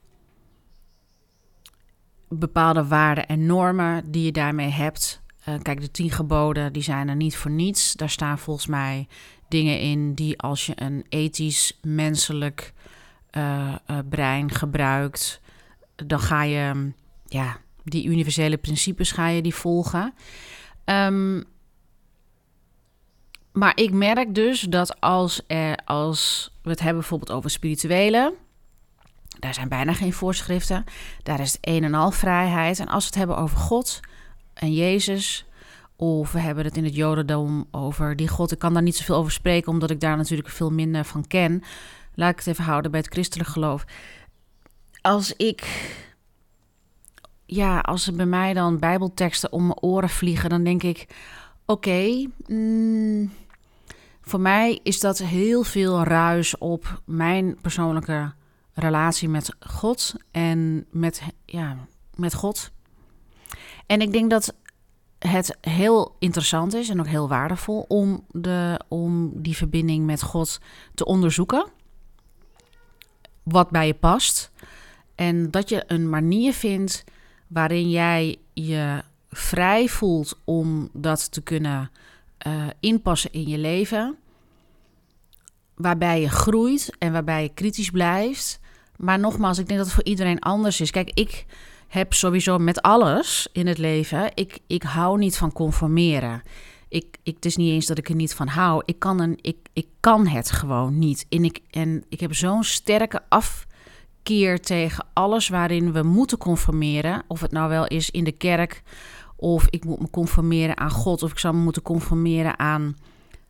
bepaalde 2.29 2.87
waarden 2.87 3.27
en 3.27 3.47
normen 3.47 4.11
die 4.11 4.25
je 4.25 4.33
daarmee 4.33 4.69
hebt. 4.69 5.23
Uh, 5.49 5.55
kijk, 5.63 5.81
de 5.81 5.91
tien 5.91 6.11
geboden 6.11 6.73
die 6.73 6.83
zijn 6.83 7.09
er 7.09 7.17
niet 7.17 7.37
voor 7.37 7.51
niets. 7.51 7.93
Daar 7.93 8.11
staan 8.11 8.39
volgens 8.39 8.67
mij 8.67 9.09
dingen 9.49 9.81
in 9.81 10.15
die 10.15 10.39
als 10.39 10.67
je 10.67 10.73
een 10.75 11.05
ethisch, 11.09 11.79
menselijk 11.83 12.73
uh, 13.37 13.75
uh, 13.91 13.99
brein 14.09 14.51
gebruikt, 14.51 15.41
dan 15.97 16.21
ga 16.21 16.43
je 16.43 16.93
ja, 17.27 17.57
die 17.85 18.07
universele 18.07 18.57
principes 18.57 19.13
ga 19.13 19.29
je 19.29 19.43
die 19.43 19.55
volgen. 19.55 20.15
Um, 20.85 21.45
maar 23.53 23.73
ik 23.75 23.93
merk 23.93 24.35
dus 24.35 24.61
dat 24.61 25.01
als, 25.01 25.43
er, 25.47 25.79
als 25.85 26.51
we 26.63 26.71
het 26.71 26.81
hebben 26.81 27.01
bijvoorbeeld 27.01 27.31
over 27.31 27.51
spirituele, 27.51 28.35
daar 29.39 29.55
zijn 29.55 29.69
bijna 29.69 29.93
geen 29.93 30.13
voorschriften. 30.13 30.85
Daar 31.23 31.41
is 31.41 31.53
het 31.53 31.59
een 31.61 31.85
en 31.85 31.95
al 31.95 32.11
vrijheid. 32.11 32.79
En 32.79 32.89
als 32.89 33.03
we 33.03 33.09
het 33.09 33.19
hebben 33.19 33.37
over 33.37 33.57
God 33.57 34.01
en 34.55 34.73
Jezus, 34.73 35.47
of 35.97 36.33
we 36.33 36.39
hebben 36.41 36.65
het 36.65 36.77
in 36.77 36.85
het 36.85 36.95
Jodendom 36.95 37.69
over 37.71 38.17
die 38.17 38.29
God, 38.29 38.53
ik 38.53 38.59
kan 38.59 38.73
daar 38.73 38.83
niet 38.83 38.97
zoveel 38.97 39.17
over 39.17 39.33
spreken, 39.33 39.73
omdat 39.73 39.91
ik 39.91 40.01
daar 40.01 40.17
natuurlijk 40.17 40.49
veel 40.49 40.71
minder 40.71 41.05
van 41.05 41.27
ken. 41.27 41.63
Laat 42.21 42.31
ik 42.31 42.39
het 42.39 42.47
even 42.47 42.65
houden 42.65 42.91
bij 42.91 43.01
het 43.01 43.13
christelijk 43.13 43.49
geloof. 43.49 43.85
Als 45.01 45.33
ik, 45.37 45.91
ja, 47.47 47.79
als 47.79 48.07
er 48.07 48.17
bij 48.17 48.27
mij 48.27 48.55
dan 48.55 48.79
Bijbelteksten 48.79 49.53
om 49.53 49.67
mijn 49.67 49.83
oren 49.83 50.09
vliegen, 50.09 50.51
dan 50.51 50.65
denk 50.65 50.83
ik: 50.83 51.07
oké, 51.67 52.29
mm, 52.47 53.33
voor 54.21 54.41
mij 54.41 54.81
is 54.83 55.01
dat 55.01 55.19
heel 55.19 55.63
veel 55.63 56.03
ruis 56.03 56.59
op 56.59 57.03
mijn 57.05 57.57
persoonlijke 57.61 58.33
relatie 58.75 59.29
met 59.29 59.57
God 59.61 60.15
en 60.31 60.87
met, 60.91 61.23
ja, 61.45 61.77
met 62.15 62.35
God. 62.35 62.71
En 63.87 64.01
ik 64.01 64.13
denk 64.13 64.31
dat 64.31 64.55
het 65.19 65.57
heel 65.61 66.17
interessant 66.19 66.75
is 66.75 66.89
en 66.89 67.01
ook 67.01 67.07
heel 67.07 67.29
waardevol 67.29 67.85
om, 67.89 68.25
de, 68.29 68.81
om 68.89 69.43
die 69.43 69.57
verbinding 69.57 70.07
met 70.07 70.23
God 70.23 70.61
te 70.95 71.05
onderzoeken. 71.05 71.79
Wat 73.51 73.71
bij 73.71 73.87
je 73.87 73.95
past. 73.95 74.51
En 75.15 75.51
dat 75.51 75.69
je 75.69 75.85
een 75.87 76.09
manier 76.09 76.53
vindt 76.53 77.05
waarin 77.47 77.91
jij 77.91 78.37
je 78.53 79.03
vrij 79.31 79.89
voelt 79.89 80.39
om 80.45 80.89
dat 80.93 81.33
te 81.33 81.43
kunnen 81.43 81.91
uh, 82.47 82.67
inpassen 82.81 83.33
in 83.33 83.49
je 83.49 83.59
leven. 83.59 84.17
Waarbij 85.75 86.21
je 86.21 86.29
groeit 86.29 86.97
en 86.99 87.13
waarbij 87.13 87.43
je 87.43 87.55
kritisch 87.55 87.91
blijft. 87.91 88.61
Maar 88.97 89.19
nogmaals, 89.19 89.59
ik 89.59 89.67
denk 89.67 89.79
dat 89.79 89.87
het 89.87 89.97
voor 89.97 90.05
iedereen 90.05 90.41
anders 90.41 90.81
is. 90.81 90.91
Kijk, 90.91 91.11
ik 91.15 91.47
heb 91.89 92.13
sowieso 92.13 92.59
met 92.59 92.83
alles 92.83 93.49
in 93.53 93.67
het 93.67 93.79
leven. 93.79 94.31
Ik, 94.35 94.59
ik 94.67 94.83
hou 94.83 95.19
niet 95.19 95.37
van 95.37 95.53
conformeren. 95.53 96.43
Ik, 96.91 97.17
ik, 97.23 97.35
het 97.35 97.45
is 97.45 97.57
niet 97.57 97.71
eens 97.71 97.87
dat 97.87 97.99
ik 97.99 98.09
er 98.09 98.15
niet 98.15 98.35
van 98.35 98.49
hou. 98.49 98.83
Ik 98.85 98.99
kan, 98.99 99.21
een, 99.21 99.39
ik, 99.41 99.57
ik 99.73 99.87
kan 100.01 100.27
het 100.27 100.51
gewoon 100.51 100.99
niet. 100.99 101.27
En 101.29 101.45
ik, 101.45 101.61
en 101.71 102.05
ik 102.09 102.21
heb 102.21 102.35
zo'n 102.35 102.65
sterke 102.65 103.21
afkeer 103.29 104.61
tegen 104.61 105.07
alles 105.13 105.49
waarin 105.49 105.93
we 105.93 106.03
moeten 106.03 106.39
conformeren. 106.39 107.23
Of 107.27 107.41
het 107.41 107.53
nou 107.53 107.69
wel 107.69 107.87
is 107.87 108.11
in 108.11 108.25
de 108.25 108.33
kerk, 108.33 108.83
of 109.37 109.67
ik 109.71 109.85
moet 109.85 110.01
me 110.01 110.11
conformeren 110.11 110.77
aan 110.77 110.91
God, 110.91 111.23
of 111.23 111.31
ik 111.31 111.39
zou 111.39 111.55
me 111.55 111.61
moeten 111.61 111.83
conformeren 111.83 112.59
aan 112.59 112.97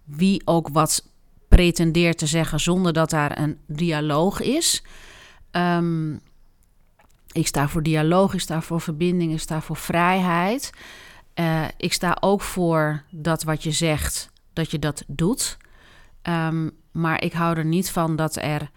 wie 0.04 0.42
ook 0.44 0.68
wat 0.68 1.08
pretendeert 1.48 2.18
te 2.18 2.26
zeggen 2.26 2.60
zonder 2.60 2.92
dat 2.92 3.10
daar 3.10 3.38
een 3.38 3.58
dialoog 3.66 4.40
is. 4.40 4.82
Um, 5.52 6.20
ik 7.32 7.46
sta 7.46 7.68
voor 7.68 7.82
dialoog, 7.82 8.34
ik 8.34 8.40
sta 8.40 8.62
voor 8.62 8.80
verbinding, 8.80 9.32
ik 9.32 9.40
sta 9.40 9.60
voor 9.60 9.76
vrijheid. 9.76 10.70
Uh, 11.34 11.64
ik 11.76 11.92
sta 11.92 12.16
ook 12.20 12.40
voor 12.40 13.02
dat 13.10 13.42
wat 13.42 13.62
je 13.62 13.70
zegt, 13.70 14.30
dat 14.52 14.70
je 14.70 14.78
dat 14.78 15.04
doet. 15.06 15.56
Um, 16.22 16.70
maar 16.90 17.22
ik 17.22 17.32
hou 17.32 17.56
er 17.56 17.64
niet 17.64 17.90
van 17.90 18.16
dat 18.16 18.36
er 18.36 18.70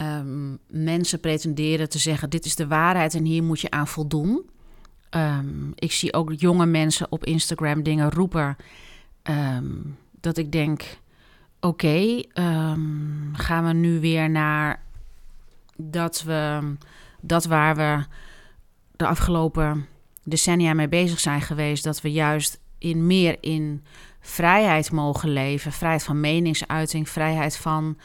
um, 0.00 0.58
mensen 0.66 1.20
pretenderen 1.20 1.88
te 1.88 1.98
zeggen: 1.98 2.30
dit 2.30 2.44
is 2.44 2.56
de 2.56 2.66
waarheid 2.66 3.14
en 3.14 3.24
hier 3.24 3.42
moet 3.42 3.60
je 3.60 3.70
aan 3.70 3.88
voldoen. 3.88 4.50
Um, 5.10 5.72
ik 5.74 5.92
zie 5.92 6.12
ook 6.12 6.32
jonge 6.36 6.66
mensen 6.66 7.12
op 7.12 7.24
Instagram 7.24 7.82
dingen 7.82 8.10
roepen. 8.10 8.56
dat 10.20 10.36
ik 10.36 10.52
denk: 10.52 10.98
oké, 11.60 12.22
gaan 13.32 13.64
we 13.66 13.72
nu 13.72 14.00
weer 14.00 14.30
naar 14.30 14.82
dat 15.76 16.22
we 16.22 16.72
dat 17.20 17.44
waar 17.44 17.76
we 17.76 18.04
de 18.96 19.06
afgelopen 19.06 19.86
decennia 20.24 20.74
mee 20.74 20.88
bezig 20.88 21.20
zijn 21.20 21.40
geweest, 21.40 21.84
dat 21.84 22.00
we 22.00 22.12
juist 22.12 22.60
in 22.78 23.06
meer 23.06 23.36
in 23.40 23.84
vrijheid 24.20 24.92
mogen 24.92 25.32
leven, 25.32 25.72
vrijheid 25.72 26.02
van 26.02 26.20
meningsuiting, 26.20 27.08
vrijheid 27.08 27.56
van 27.56 27.98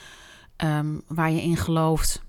um, 0.64 1.02
waar 1.08 1.32
je 1.32 1.42
in 1.42 1.58
gelooft, 1.58 2.22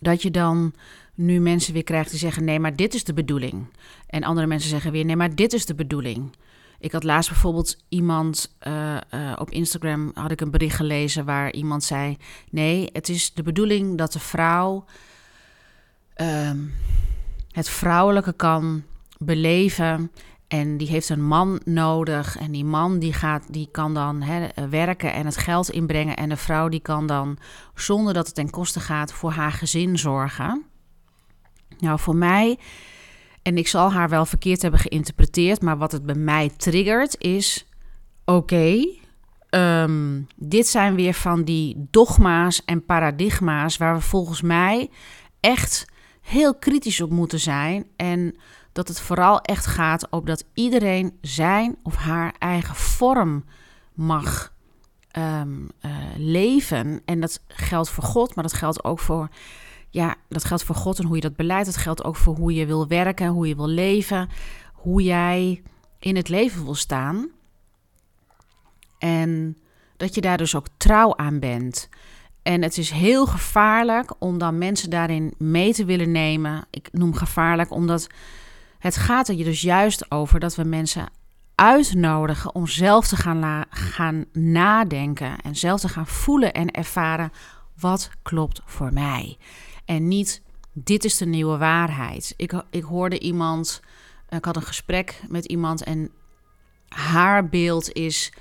dat 0.00 0.22
je 0.22 0.30
dan 0.30 0.74
nu 1.14 1.40
mensen 1.40 1.72
weer 1.72 1.84
krijgt 1.84 2.10
die 2.10 2.18
zeggen: 2.18 2.44
nee, 2.44 2.60
maar 2.60 2.76
dit 2.76 2.94
is 2.94 3.04
de 3.04 3.12
bedoeling. 3.14 3.66
En 4.06 4.22
andere 4.22 4.46
mensen 4.46 4.70
zeggen 4.70 4.92
weer: 4.92 5.04
nee, 5.04 5.16
maar 5.16 5.34
dit 5.34 5.52
is 5.52 5.66
de 5.66 5.74
bedoeling. 5.74 6.36
Ik 6.78 6.92
had 6.92 7.04
laatst 7.04 7.30
bijvoorbeeld 7.30 7.76
iemand 7.88 8.56
uh, 8.66 8.96
uh, 9.14 9.32
op 9.38 9.50
Instagram 9.50 10.10
had 10.14 10.30
ik 10.30 10.40
een 10.40 10.50
bericht 10.50 10.76
gelezen 10.76 11.24
waar 11.24 11.52
iemand 11.52 11.84
zei: 11.84 12.16
nee, 12.50 12.88
het 12.92 13.08
is 13.08 13.34
de 13.34 13.42
bedoeling 13.42 13.98
dat 13.98 14.12
de 14.12 14.18
vrouw 14.18 14.84
um, 16.16 16.74
het 17.56 17.68
vrouwelijke 17.68 18.32
kan 18.32 18.82
beleven. 19.18 20.12
En 20.48 20.76
die 20.76 20.88
heeft 20.88 21.08
een 21.08 21.24
man 21.24 21.60
nodig. 21.64 22.36
En 22.36 22.52
die 22.52 22.64
man 22.64 22.98
die 22.98 23.12
gaat, 23.12 23.52
die 23.52 23.68
kan 23.70 23.94
dan 23.94 24.24
werken 24.70 25.12
en 25.12 25.26
het 25.26 25.36
geld 25.36 25.70
inbrengen. 25.70 26.16
En 26.16 26.28
de 26.28 26.36
vrouw 26.36 26.68
die 26.68 26.80
kan 26.80 27.06
dan, 27.06 27.38
zonder 27.74 28.14
dat 28.14 28.26
het 28.26 28.34
ten 28.34 28.50
koste 28.50 28.80
gaat, 28.80 29.12
voor 29.12 29.30
haar 29.30 29.52
gezin 29.52 29.98
zorgen. 29.98 30.64
Nou, 31.78 31.98
voor 31.98 32.16
mij, 32.16 32.58
en 33.42 33.56
ik 33.56 33.68
zal 33.68 33.92
haar 33.92 34.08
wel 34.08 34.26
verkeerd 34.26 34.62
hebben 34.62 34.80
geïnterpreteerd, 34.80 35.62
maar 35.62 35.78
wat 35.78 35.92
het 35.92 36.06
bij 36.06 36.14
mij 36.14 36.50
triggert 36.56 37.20
is: 37.20 37.66
oké, 38.24 38.86
um, 39.50 40.26
dit 40.36 40.66
zijn 40.66 40.94
weer 40.94 41.14
van 41.14 41.44
die 41.44 41.86
dogma's 41.90 42.64
en 42.64 42.84
paradigma's 42.84 43.76
waar 43.76 43.94
we 43.94 44.00
volgens 44.00 44.42
mij 44.42 44.90
echt 45.40 45.94
heel 46.26 46.54
kritisch 46.54 47.00
op 47.00 47.10
moeten 47.10 47.40
zijn. 47.40 47.86
En 47.96 48.36
dat 48.72 48.88
het 48.88 49.00
vooral 49.00 49.40
echt 49.40 49.66
gaat 49.66 50.10
op 50.10 50.26
dat 50.26 50.44
iedereen 50.54 51.18
zijn 51.20 51.76
of 51.82 51.96
haar 51.96 52.34
eigen 52.38 52.74
vorm 52.74 53.44
mag 53.94 54.52
um, 55.18 55.68
uh, 55.84 55.96
leven. 56.16 57.02
En 57.04 57.20
dat 57.20 57.42
geldt 57.48 57.88
voor 57.88 58.04
God, 58.04 58.34
maar 58.34 58.44
dat 58.44 58.52
geldt 58.52 58.84
ook 58.84 58.98
voor. 58.98 59.28
Ja, 59.90 60.14
dat 60.28 60.44
geldt 60.44 60.62
voor 60.62 60.74
God 60.74 60.98
en 60.98 61.06
hoe 61.06 61.14
je 61.14 61.22
dat 61.22 61.36
beleidt. 61.36 61.66
Dat 61.66 61.76
geldt 61.76 62.04
ook 62.04 62.16
voor 62.16 62.36
hoe 62.36 62.54
je 62.54 62.66
wil 62.66 62.86
werken, 62.86 63.28
hoe 63.28 63.48
je 63.48 63.56
wil 63.56 63.68
leven, 63.68 64.28
hoe 64.72 65.02
jij 65.02 65.62
in 65.98 66.16
het 66.16 66.28
leven 66.28 66.64
wil 66.64 66.74
staan. 66.74 67.28
En 68.98 69.56
dat 69.96 70.14
je 70.14 70.20
daar 70.20 70.36
dus 70.36 70.54
ook 70.54 70.66
trouw 70.76 71.16
aan 71.16 71.38
bent. 71.38 71.88
En 72.46 72.62
het 72.62 72.78
is 72.78 72.90
heel 72.90 73.26
gevaarlijk 73.26 74.14
om 74.18 74.38
dan 74.38 74.58
mensen 74.58 74.90
daarin 74.90 75.34
mee 75.38 75.72
te 75.72 75.84
willen 75.84 76.10
nemen. 76.10 76.64
Ik 76.70 76.88
noem 76.92 77.14
gevaarlijk 77.14 77.70
omdat 77.70 78.06
het 78.78 78.96
gaat 78.96 79.28
er 79.28 79.36
dus 79.36 79.60
juist 79.60 80.10
over 80.10 80.40
dat 80.40 80.54
we 80.54 80.64
mensen 80.64 81.08
uitnodigen 81.54 82.54
om 82.54 82.66
zelf 82.66 83.08
te 83.08 83.16
gaan, 83.16 83.64
gaan 83.70 84.24
nadenken 84.32 85.40
en 85.40 85.56
zelf 85.56 85.80
te 85.80 85.88
gaan 85.88 86.06
voelen 86.06 86.52
en 86.52 86.70
ervaren 86.70 87.32
wat 87.78 88.10
klopt 88.22 88.60
voor 88.64 88.92
mij. 88.92 89.36
En 89.84 90.08
niet 90.08 90.42
dit 90.72 91.04
is 91.04 91.16
de 91.16 91.26
nieuwe 91.26 91.56
waarheid. 91.56 92.34
Ik, 92.36 92.62
ik 92.70 92.82
hoorde 92.82 93.18
iemand, 93.18 93.80
ik 94.28 94.44
had 94.44 94.56
een 94.56 94.62
gesprek 94.62 95.22
met 95.28 95.44
iemand 95.44 95.82
en 95.82 96.10
haar 96.88 97.48
beeld 97.48 97.92
is: 97.92 98.32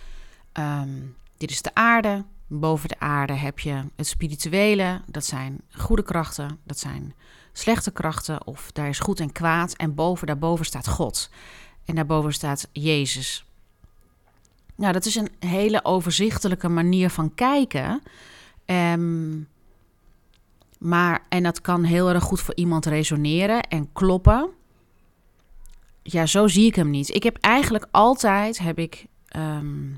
ehm, 0.51 0.89
dit 1.38 1.51
is 1.51 1.62
de 1.62 1.74
aarde. 1.74 2.25
Boven 2.47 2.89
de 2.89 2.99
aarde 2.99 3.33
heb 3.33 3.59
je 3.59 3.83
het 3.95 4.07
spirituele, 4.07 5.01
dat 5.05 5.25
zijn 5.25 5.61
goede 5.71 6.03
krachten, 6.03 6.59
dat 6.63 6.79
zijn 6.79 7.13
slechte 7.53 7.91
krachten, 7.91 8.47
of 8.47 8.71
daar 8.71 8.87
is 8.87 8.99
goed 8.99 9.19
en 9.19 9.31
kwaad. 9.31 9.73
En 9.73 9.95
boven, 9.95 10.27
daarboven 10.27 10.65
staat 10.65 10.87
God. 10.87 11.29
En 11.85 11.95
daarboven 11.95 12.33
staat 12.33 12.69
Jezus. 12.71 13.45
Nou, 14.75 14.93
dat 14.93 15.05
is 15.05 15.15
een 15.15 15.31
hele 15.39 15.85
overzichtelijke 15.85 16.69
manier 16.69 17.09
van 17.09 17.35
kijken. 17.35 18.01
Um, 18.65 19.47
maar, 20.77 21.25
en 21.29 21.43
dat 21.43 21.61
kan 21.61 21.83
heel 21.83 22.09
erg 22.09 22.23
goed 22.23 22.41
voor 22.41 22.55
iemand 22.55 22.85
resoneren 22.85 23.61
en 23.61 23.89
kloppen. 23.93 24.49
Ja, 26.03 26.25
zo 26.25 26.47
zie 26.47 26.65
ik 26.65 26.75
hem 26.75 26.89
niet. 26.89 27.09
Ik 27.09 27.23
heb 27.23 27.37
eigenlijk 27.37 27.87
altijd 27.91 28.57
heb 28.57 28.79
ik, 28.79 29.05
ehm, 29.27 29.91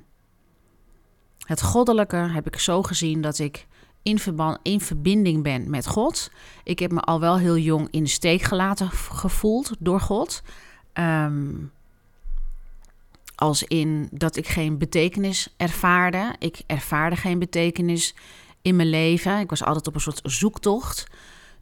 het 1.47 1.61
goddelijke 1.61 2.15
heb 2.15 2.47
ik 2.47 2.59
zo 2.59 2.83
gezien 2.83 3.21
dat 3.21 3.39
ik 3.39 3.67
in, 4.03 4.19
verband, 4.19 4.57
in 4.61 4.81
verbinding 4.81 5.43
ben 5.43 5.69
met 5.69 5.87
God. 5.87 6.31
Ik 6.63 6.79
heb 6.79 6.91
me 6.91 6.99
al 6.99 7.19
wel 7.19 7.37
heel 7.37 7.57
jong 7.57 7.87
in 7.91 8.03
de 8.03 8.09
steek 8.09 8.41
gelaten 8.41 8.89
gevoeld 8.91 9.71
door 9.79 9.99
God. 9.99 10.41
Um, 10.93 11.71
als 13.35 13.63
in 13.63 14.07
dat 14.11 14.35
ik 14.35 14.47
geen 14.47 14.77
betekenis 14.77 15.53
ervaarde. 15.57 16.35
Ik 16.39 16.61
ervaarde 16.65 17.15
geen 17.15 17.39
betekenis 17.39 18.15
in 18.61 18.75
mijn 18.75 18.89
leven. 18.89 19.39
Ik 19.39 19.49
was 19.49 19.63
altijd 19.63 19.87
op 19.87 19.95
een 19.95 20.01
soort 20.01 20.19
zoektocht. 20.23 21.07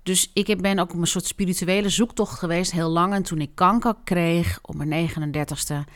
Dus 0.04 0.32
ik 0.34 0.62
ben 0.62 0.80
ook 0.80 0.94
op 0.94 1.00
een 1.00 1.08
soort 1.08 1.26
spirituele 1.26 1.90
zoektocht 1.90 2.40
geweest 2.40 2.72
heel 2.72 2.90
lang. 2.90 3.14
En 3.14 3.24
toen 3.24 3.42
ik 3.42 3.52
kanker 3.54 3.96
kreeg 4.04 4.60
op 4.62 4.76
mijn 4.76 5.10
39ste, 5.10 5.92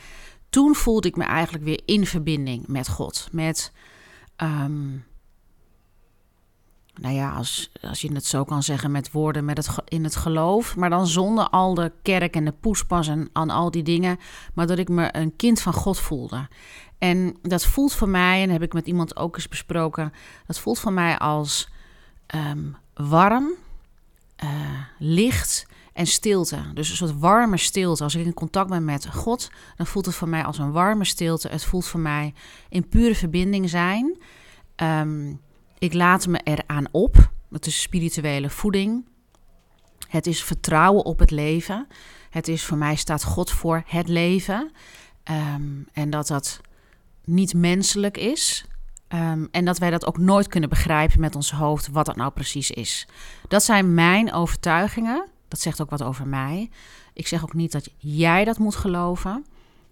toen 0.50 0.74
voelde 0.74 1.08
ik 1.08 1.16
me 1.16 1.24
eigenlijk 1.24 1.64
weer 1.64 1.80
in 1.84 2.06
verbinding 2.06 2.66
met 2.66 2.88
God. 2.88 3.28
Met 3.32 3.72
um, 4.36 5.04
nou 7.00 7.14
ja, 7.14 7.30
als, 7.30 7.70
als 7.80 8.00
je 8.00 8.12
het 8.12 8.24
zo 8.24 8.44
kan 8.44 8.62
zeggen 8.62 8.90
met 8.90 9.10
woorden, 9.10 9.44
met 9.44 9.56
het, 9.56 9.68
in 9.88 10.04
het 10.04 10.16
geloof. 10.16 10.76
Maar 10.76 10.90
dan 10.90 11.06
zonder 11.06 11.48
al 11.48 11.74
de 11.74 11.92
kerk 12.02 12.34
en 12.34 12.44
de 12.44 12.52
poespas 12.52 13.08
en 13.08 13.28
aan 13.32 13.50
al 13.50 13.70
die 13.70 13.82
dingen. 13.82 14.18
Maar 14.54 14.66
dat 14.66 14.78
ik 14.78 14.88
me 14.88 15.08
een 15.16 15.36
kind 15.36 15.60
van 15.60 15.72
God 15.72 15.98
voelde. 15.98 16.48
En 16.98 17.36
dat 17.42 17.64
voelt 17.64 17.92
voor 17.92 18.08
mij, 18.08 18.42
en 18.42 18.50
heb 18.50 18.62
ik 18.62 18.72
met 18.72 18.86
iemand 18.86 19.16
ook 19.16 19.36
eens 19.36 19.48
besproken. 19.48 20.12
Dat 20.46 20.58
voelt 20.58 20.78
voor 20.78 20.92
mij 20.92 21.18
als 21.18 21.68
ehm, 22.26 22.64
warm, 22.94 23.50
uh, 24.44 24.50
licht 24.98 25.66
en 26.00 26.06
stilte. 26.06 26.62
Dus 26.74 26.90
een 26.90 26.96
soort 26.96 27.18
warme 27.18 27.56
stilte. 27.56 28.02
Als 28.02 28.14
ik 28.14 28.26
in 28.26 28.34
contact 28.34 28.68
ben 28.68 28.84
met 28.84 29.06
God, 29.06 29.50
dan 29.76 29.86
voelt 29.86 30.06
het 30.06 30.14
voor 30.14 30.28
mij 30.28 30.44
als 30.44 30.58
een 30.58 30.72
warme 30.72 31.04
stilte. 31.04 31.48
Het 31.48 31.64
voelt 31.64 31.86
voor 31.86 32.00
mij 32.00 32.34
in 32.68 32.88
pure 32.88 33.14
verbinding 33.14 33.70
zijn. 33.70 34.18
Um, 34.76 35.40
ik 35.78 35.94
laat 35.94 36.26
me 36.26 36.40
eraan 36.44 36.86
op. 36.90 37.30
Het 37.50 37.66
is 37.66 37.80
spirituele 37.80 38.50
voeding. 38.50 39.04
Het 40.08 40.26
is 40.26 40.42
vertrouwen 40.42 41.04
op 41.04 41.18
het 41.18 41.30
leven. 41.30 41.86
Het 42.30 42.48
is 42.48 42.64
voor 42.64 42.78
mij 42.78 42.94
staat 42.94 43.24
God 43.24 43.50
voor 43.50 43.82
het 43.86 44.08
leven. 44.08 44.70
Ehm, 45.22 45.62
en 45.92 46.10
dat 46.10 46.26
dat 46.26 46.60
niet 47.24 47.54
menselijk 47.54 48.16
is. 48.16 48.64
Ehm, 49.08 49.46
en 49.50 49.64
dat 49.64 49.78
wij 49.78 49.90
dat 49.90 50.06
ook 50.06 50.18
nooit 50.18 50.46
kunnen 50.46 50.68
begrijpen 50.68 51.20
met 51.20 51.36
ons 51.36 51.50
hoofd, 51.50 51.88
wat 51.88 52.06
dat 52.06 52.16
nou 52.16 52.30
precies 52.30 52.70
is. 52.70 53.08
Dat 53.48 53.62
zijn 53.62 53.94
mijn 53.94 54.32
overtuigingen. 54.32 55.28
Dat 55.50 55.60
zegt 55.60 55.80
ook 55.80 55.90
wat 55.90 56.02
over 56.02 56.26
mij. 56.26 56.70
Ik 57.12 57.26
zeg 57.26 57.42
ook 57.42 57.54
niet 57.54 57.72
dat 57.72 57.88
jij 57.98 58.44
dat 58.44 58.58
moet 58.58 58.76
geloven 58.76 59.44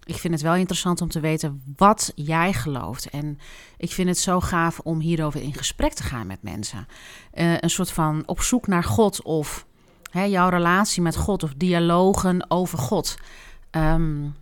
ik 0.08 0.16
vind 0.16 0.34
het 0.34 0.42
wel 0.42 0.54
interessant 0.54 1.00
om 1.00 1.08
te 1.08 1.20
weten 1.20 1.62
wat 1.76 2.12
jij 2.14 2.52
gelooft. 2.52 3.10
En 3.10 3.38
ik 3.76 3.90
vind 3.90 4.08
het 4.08 4.18
zo 4.18 4.40
gaaf 4.40 4.78
om 4.78 5.00
hierover 5.00 5.42
in 5.42 5.54
gesprek 5.54 5.92
te 5.92 6.02
gaan 6.02 6.26
met 6.26 6.42
mensen. 6.42 6.86
Uh, 7.34 7.58
een 7.58 7.70
soort 7.70 7.90
van 7.90 8.22
op 8.26 8.40
zoek 8.40 8.66
naar 8.66 8.84
God 8.84 9.22
of 9.22 9.66
hè, 10.10 10.22
jouw 10.22 10.48
relatie 10.48 11.02
met 11.02 11.16
God 11.16 11.42
of 11.42 11.54
dialogen 11.56 12.50
over 12.50 12.78
God. 12.78 13.16
Um, 13.70 14.34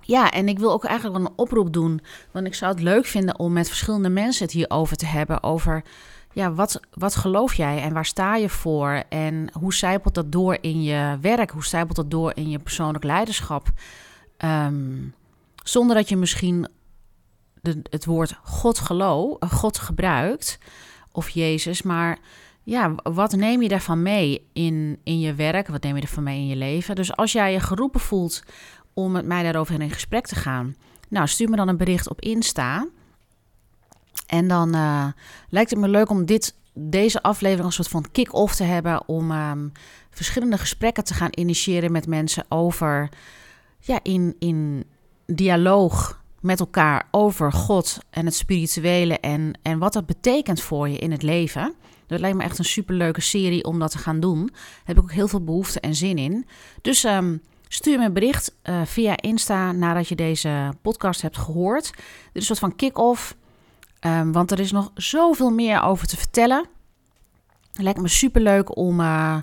ja, 0.00 0.30
en 0.30 0.48
ik 0.48 0.58
wil 0.58 0.72
ook 0.72 0.84
eigenlijk 0.84 1.18
wel 1.18 1.26
een 1.26 1.38
oproep 1.38 1.72
doen. 1.72 2.00
Want 2.30 2.46
ik 2.46 2.54
zou 2.54 2.72
het 2.72 2.82
leuk 2.82 3.06
vinden 3.06 3.38
om 3.38 3.52
met 3.52 3.68
verschillende 3.68 4.08
mensen 4.08 4.44
het 4.44 4.54
hierover 4.54 4.96
te 4.96 5.06
hebben. 5.06 5.42
Over 5.42 5.84
ja, 6.34 6.52
wat, 6.52 6.80
wat 6.90 7.16
geloof 7.16 7.54
jij 7.54 7.82
en 7.82 7.92
waar 7.92 8.04
sta 8.04 8.36
je 8.36 8.48
voor? 8.48 9.02
En 9.08 9.48
hoe 9.52 9.74
zijpelt 9.74 10.14
dat 10.14 10.32
door 10.32 10.58
in 10.60 10.82
je 10.82 11.18
werk? 11.20 11.50
Hoe 11.50 11.64
zijpelt 11.64 11.96
dat 11.96 12.10
door 12.10 12.32
in 12.34 12.50
je 12.50 12.58
persoonlijk 12.58 13.04
leiderschap? 13.04 13.68
Ehm, 14.36 15.02
zonder 15.62 15.96
dat 15.96 16.08
je 16.08 16.16
misschien 16.16 16.68
de, 17.60 17.82
het 17.90 18.04
woord 18.04 18.38
God 18.42 18.78
geloof, 18.78 19.36
God 19.48 19.78
gebruikt 19.78 20.58
of 21.12 21.28
Jezus, 21.28 21.82
maar 21.82 22.18
ja, 22.62 22.94
wat 23.02 23.32
neem 23.32 23.62
je 23.62 23.68
daarvan 23.68 24.02
mee 24.02 24.46
in, 24.52 25.00
in 25.04 25.20
je 25.20 25.34
werk? 25.34 25.68
Wat 25.68 25.82
neem 25.82 25.96
je 25.96 26.02
ervan 26.02 26.22
mee 26.22 26.38
in 26.38 26.46
je 26.46 26.56
leven? 26.56 26.94
Dus 26.94 27.16
als 27.16 27.32
jij 27.32 27.52
je 27.52 27.60
geroepen 27.60 28.00
voelt 28.00 28.42
om 28.94 29.12
met 29.12 29.26
mij 29.26 29.42
daarover 29.42 29.80
in 29.80 29.90
gesprek 29.90 30.26
te 30.26 30.34
gaan, 30.34 30.76
nou, 31.08 31.28
stuur 31.28 31.50
me 31.50 31.56
dan 31.56 31.68
een 31.68 31.76
bericht 31.76 32.08
op 32.08 32.20
Insta. 32.20 32.86
En 34.26 34.48
dan 34.48 34.74
uh, 34.74 35.06
lijkt 35.48 35.70
het 35.70 35.78
me 35.78 35.88
leuk 35.88 36.10
om 36.10 36.24
dit, 36.24 36.54
deze 36.72 37.22
aflevering 37.22 37.66
een 37.66 37.72
soort 37.72 37.88
van 37.88 38.06
kick-off 38.12 38.54
te 38.54 38.64
hebben. 38.64 39.08
Om 39.08 39.30
um, 39.30 39.72
verschillende 40.10 40.58
gesprekken 40.58 41.04
te 41.04 41.14
gaan 41.14 41.30
initiëren 41.30 41.92
met 41.92 42.06
mensen 42.06 42.44
over 42.48 43.08
ja, 43.78 44.00
in, 44.02 44.36
in 44.38 44.84
dialoog 45.26 46.22
met 46.40 46.60
elkaar 46.60 47.08
over 47.10 47.52
God 47.52 47.98
en 48.10 48.24
het 48.24 48.34
spirituele 48.34 49.18
en, 49.18 49.58
en 49.62 49.78
wat 49.78 49.92
dat 49.92 50.06
betekent 50.06 50.60
voor 50.60 50.88
je 50.88 50.98
in 50.98 51.10
het 51.10 51.22
leven. 51.22 51.74
Dat 52.06 52.20
lijkt 52.20 52.36
me 52.36 52.42
echt 52.42 52.58
een 52.58 52.64
superleuke 52.64 53.20
serie 53.20 53.64
om 53.64 53.78
dat 53.78 53.90
te 53.90 53.98
gaan 53.98 54.20
doen. 54.20 54.46
Daar 54.46 54.82
heb 54.84 54.96
ik 54.96 55.02
ook 55.02 55.12
heel 55.12 55.28
veel 55.28 55.44
behoefte 55.44 55.80
en 55.80 55.94
zin 55.94 56.18
in. 56.18 56.46
Dus 56.80 57.04
um, 57.04 57.42
stuur 57.68 57.98
me 57.98 58.04
een 58.04 58.12
bericht 58.12 58.54
uh, 58.64 58.80
via 58.84 59.16
Insta 59.20 59.72
nadat 59.72 60.08
je 60.08 60.14
deze 60.14 60.72
podcast 60.82 61.22
hebt 61.22 61.38
gehoord. 61.38 61.84
Dit 61.84 62.02
is 62.32 62.32
een 62.32 62.42
soort 62.42 62.58
van 62.58 62.76
kick-off, 62.76 63.36
um, 64.06 64.32
want 64.32 64.50
er 64.50 64.60
is 64.60 64.72
nog 64.72 64.90
zoveel 64.94 65.50
meer 65.50 65.82
over 65.82 66.06
te 66.06 66.16
vertellen. 66.16 66.66
Lijkt 67.72 68.00
me 68.00 68.08
superleuk 68.08 68.76
om... 68.76 69.00
Uh, 69.00 69.36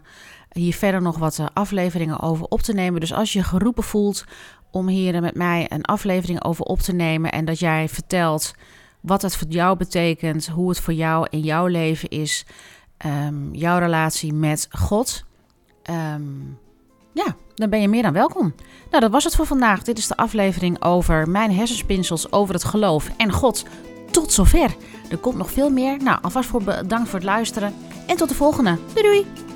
hier 0.52 0.74
verder 0.74 1.02
nog 1.02 1.18
wat 1.18 1.40
eh, 1.40 1.46
afleveringen 1.54 2.20
over 2.20 2.46
op 2.46 2.62
te 2.62 2.74
nemen. 2.74 3.00
Dus 3.00 3.14
als 3.14 3.34
je 3.34 3.44
geroepen 3.44 3.84
voelt 3.84 4.26
om 4.72 4.88
hier 4.88 5.22
met 5.22 5.36
mij 5.36 5.66
een 5.70 5.86
aflevering 5.86 6.44
over 6.44 6.66
op 6.66 6.80
te 6.80 6.94
nemen 6.94 7.32
en 7.32 7.46
dat 7.46 7.60
jij 7.60 7.90
vertelt 7.90 8.54
wat 9.02 9.22
het 9.22 9.36
voor 9.36 9.48
jou 9.48 9.78
betekent, 9.78 10.48
hoe 10.48 10.70
het 10.70 10.80
voor 10.80 10.94
jou 10.94 11.28
in 11.30 11.40
jouw 11.40 11.68
leven 11.68 12.10
is, 12.10 12.46
um, 13.06 13.54
jouw 13.54 13.80
relatie 13.80 14.34
met 14.34 14.68
God. 14.70 15.24
Um, 15.90 16.60
ja, 17.14 17.36
dan 17.56 17.70
ben 17.70 17.82
je 17.82 17.88
meer 17.88 18.02
dan 18.02 18.14
welkom. 18.14 18.54
Nou, 18.90 19.02
dat 19.02 19.12
was 19.12 19.24
het 19.24 19.36
voor 19.36 19.46
vandaag. 19.46 19.84
Dit 19.84 19.98
is 19.98 20.08
de 20.08 20.18
aflevering 20.18 20.84
over 20.84 21.30
mijn 21.30 21.56
hersenspinsels, 21.56 22.32
over 22.32 22.54
het 22.54 22.64
geloof 22.64 23.12
en 23.18 23.32
God. 23.32 23.66
Tot 24.12 24.32
zover. 24.32 24.76
Er 25.10 25.18
komt 25.18 25.38
nog 25.38 25.52
veel 25.52 25.70
meer. 25.70 26.04
Nou, 26.04 26.20
alvast 26.22 26.50
voor 26.50 26.64
bedankt 26.64 27.10
voor 27.10 27.20
het 27.20 27.28
luisteren 27.28 27.74
en 28.08 28.18
tot 28.18 28.30
de 28.30 28.36
volgende. 28.36 28.78
Doei 28.94 29.08
doei! 29.08 29.51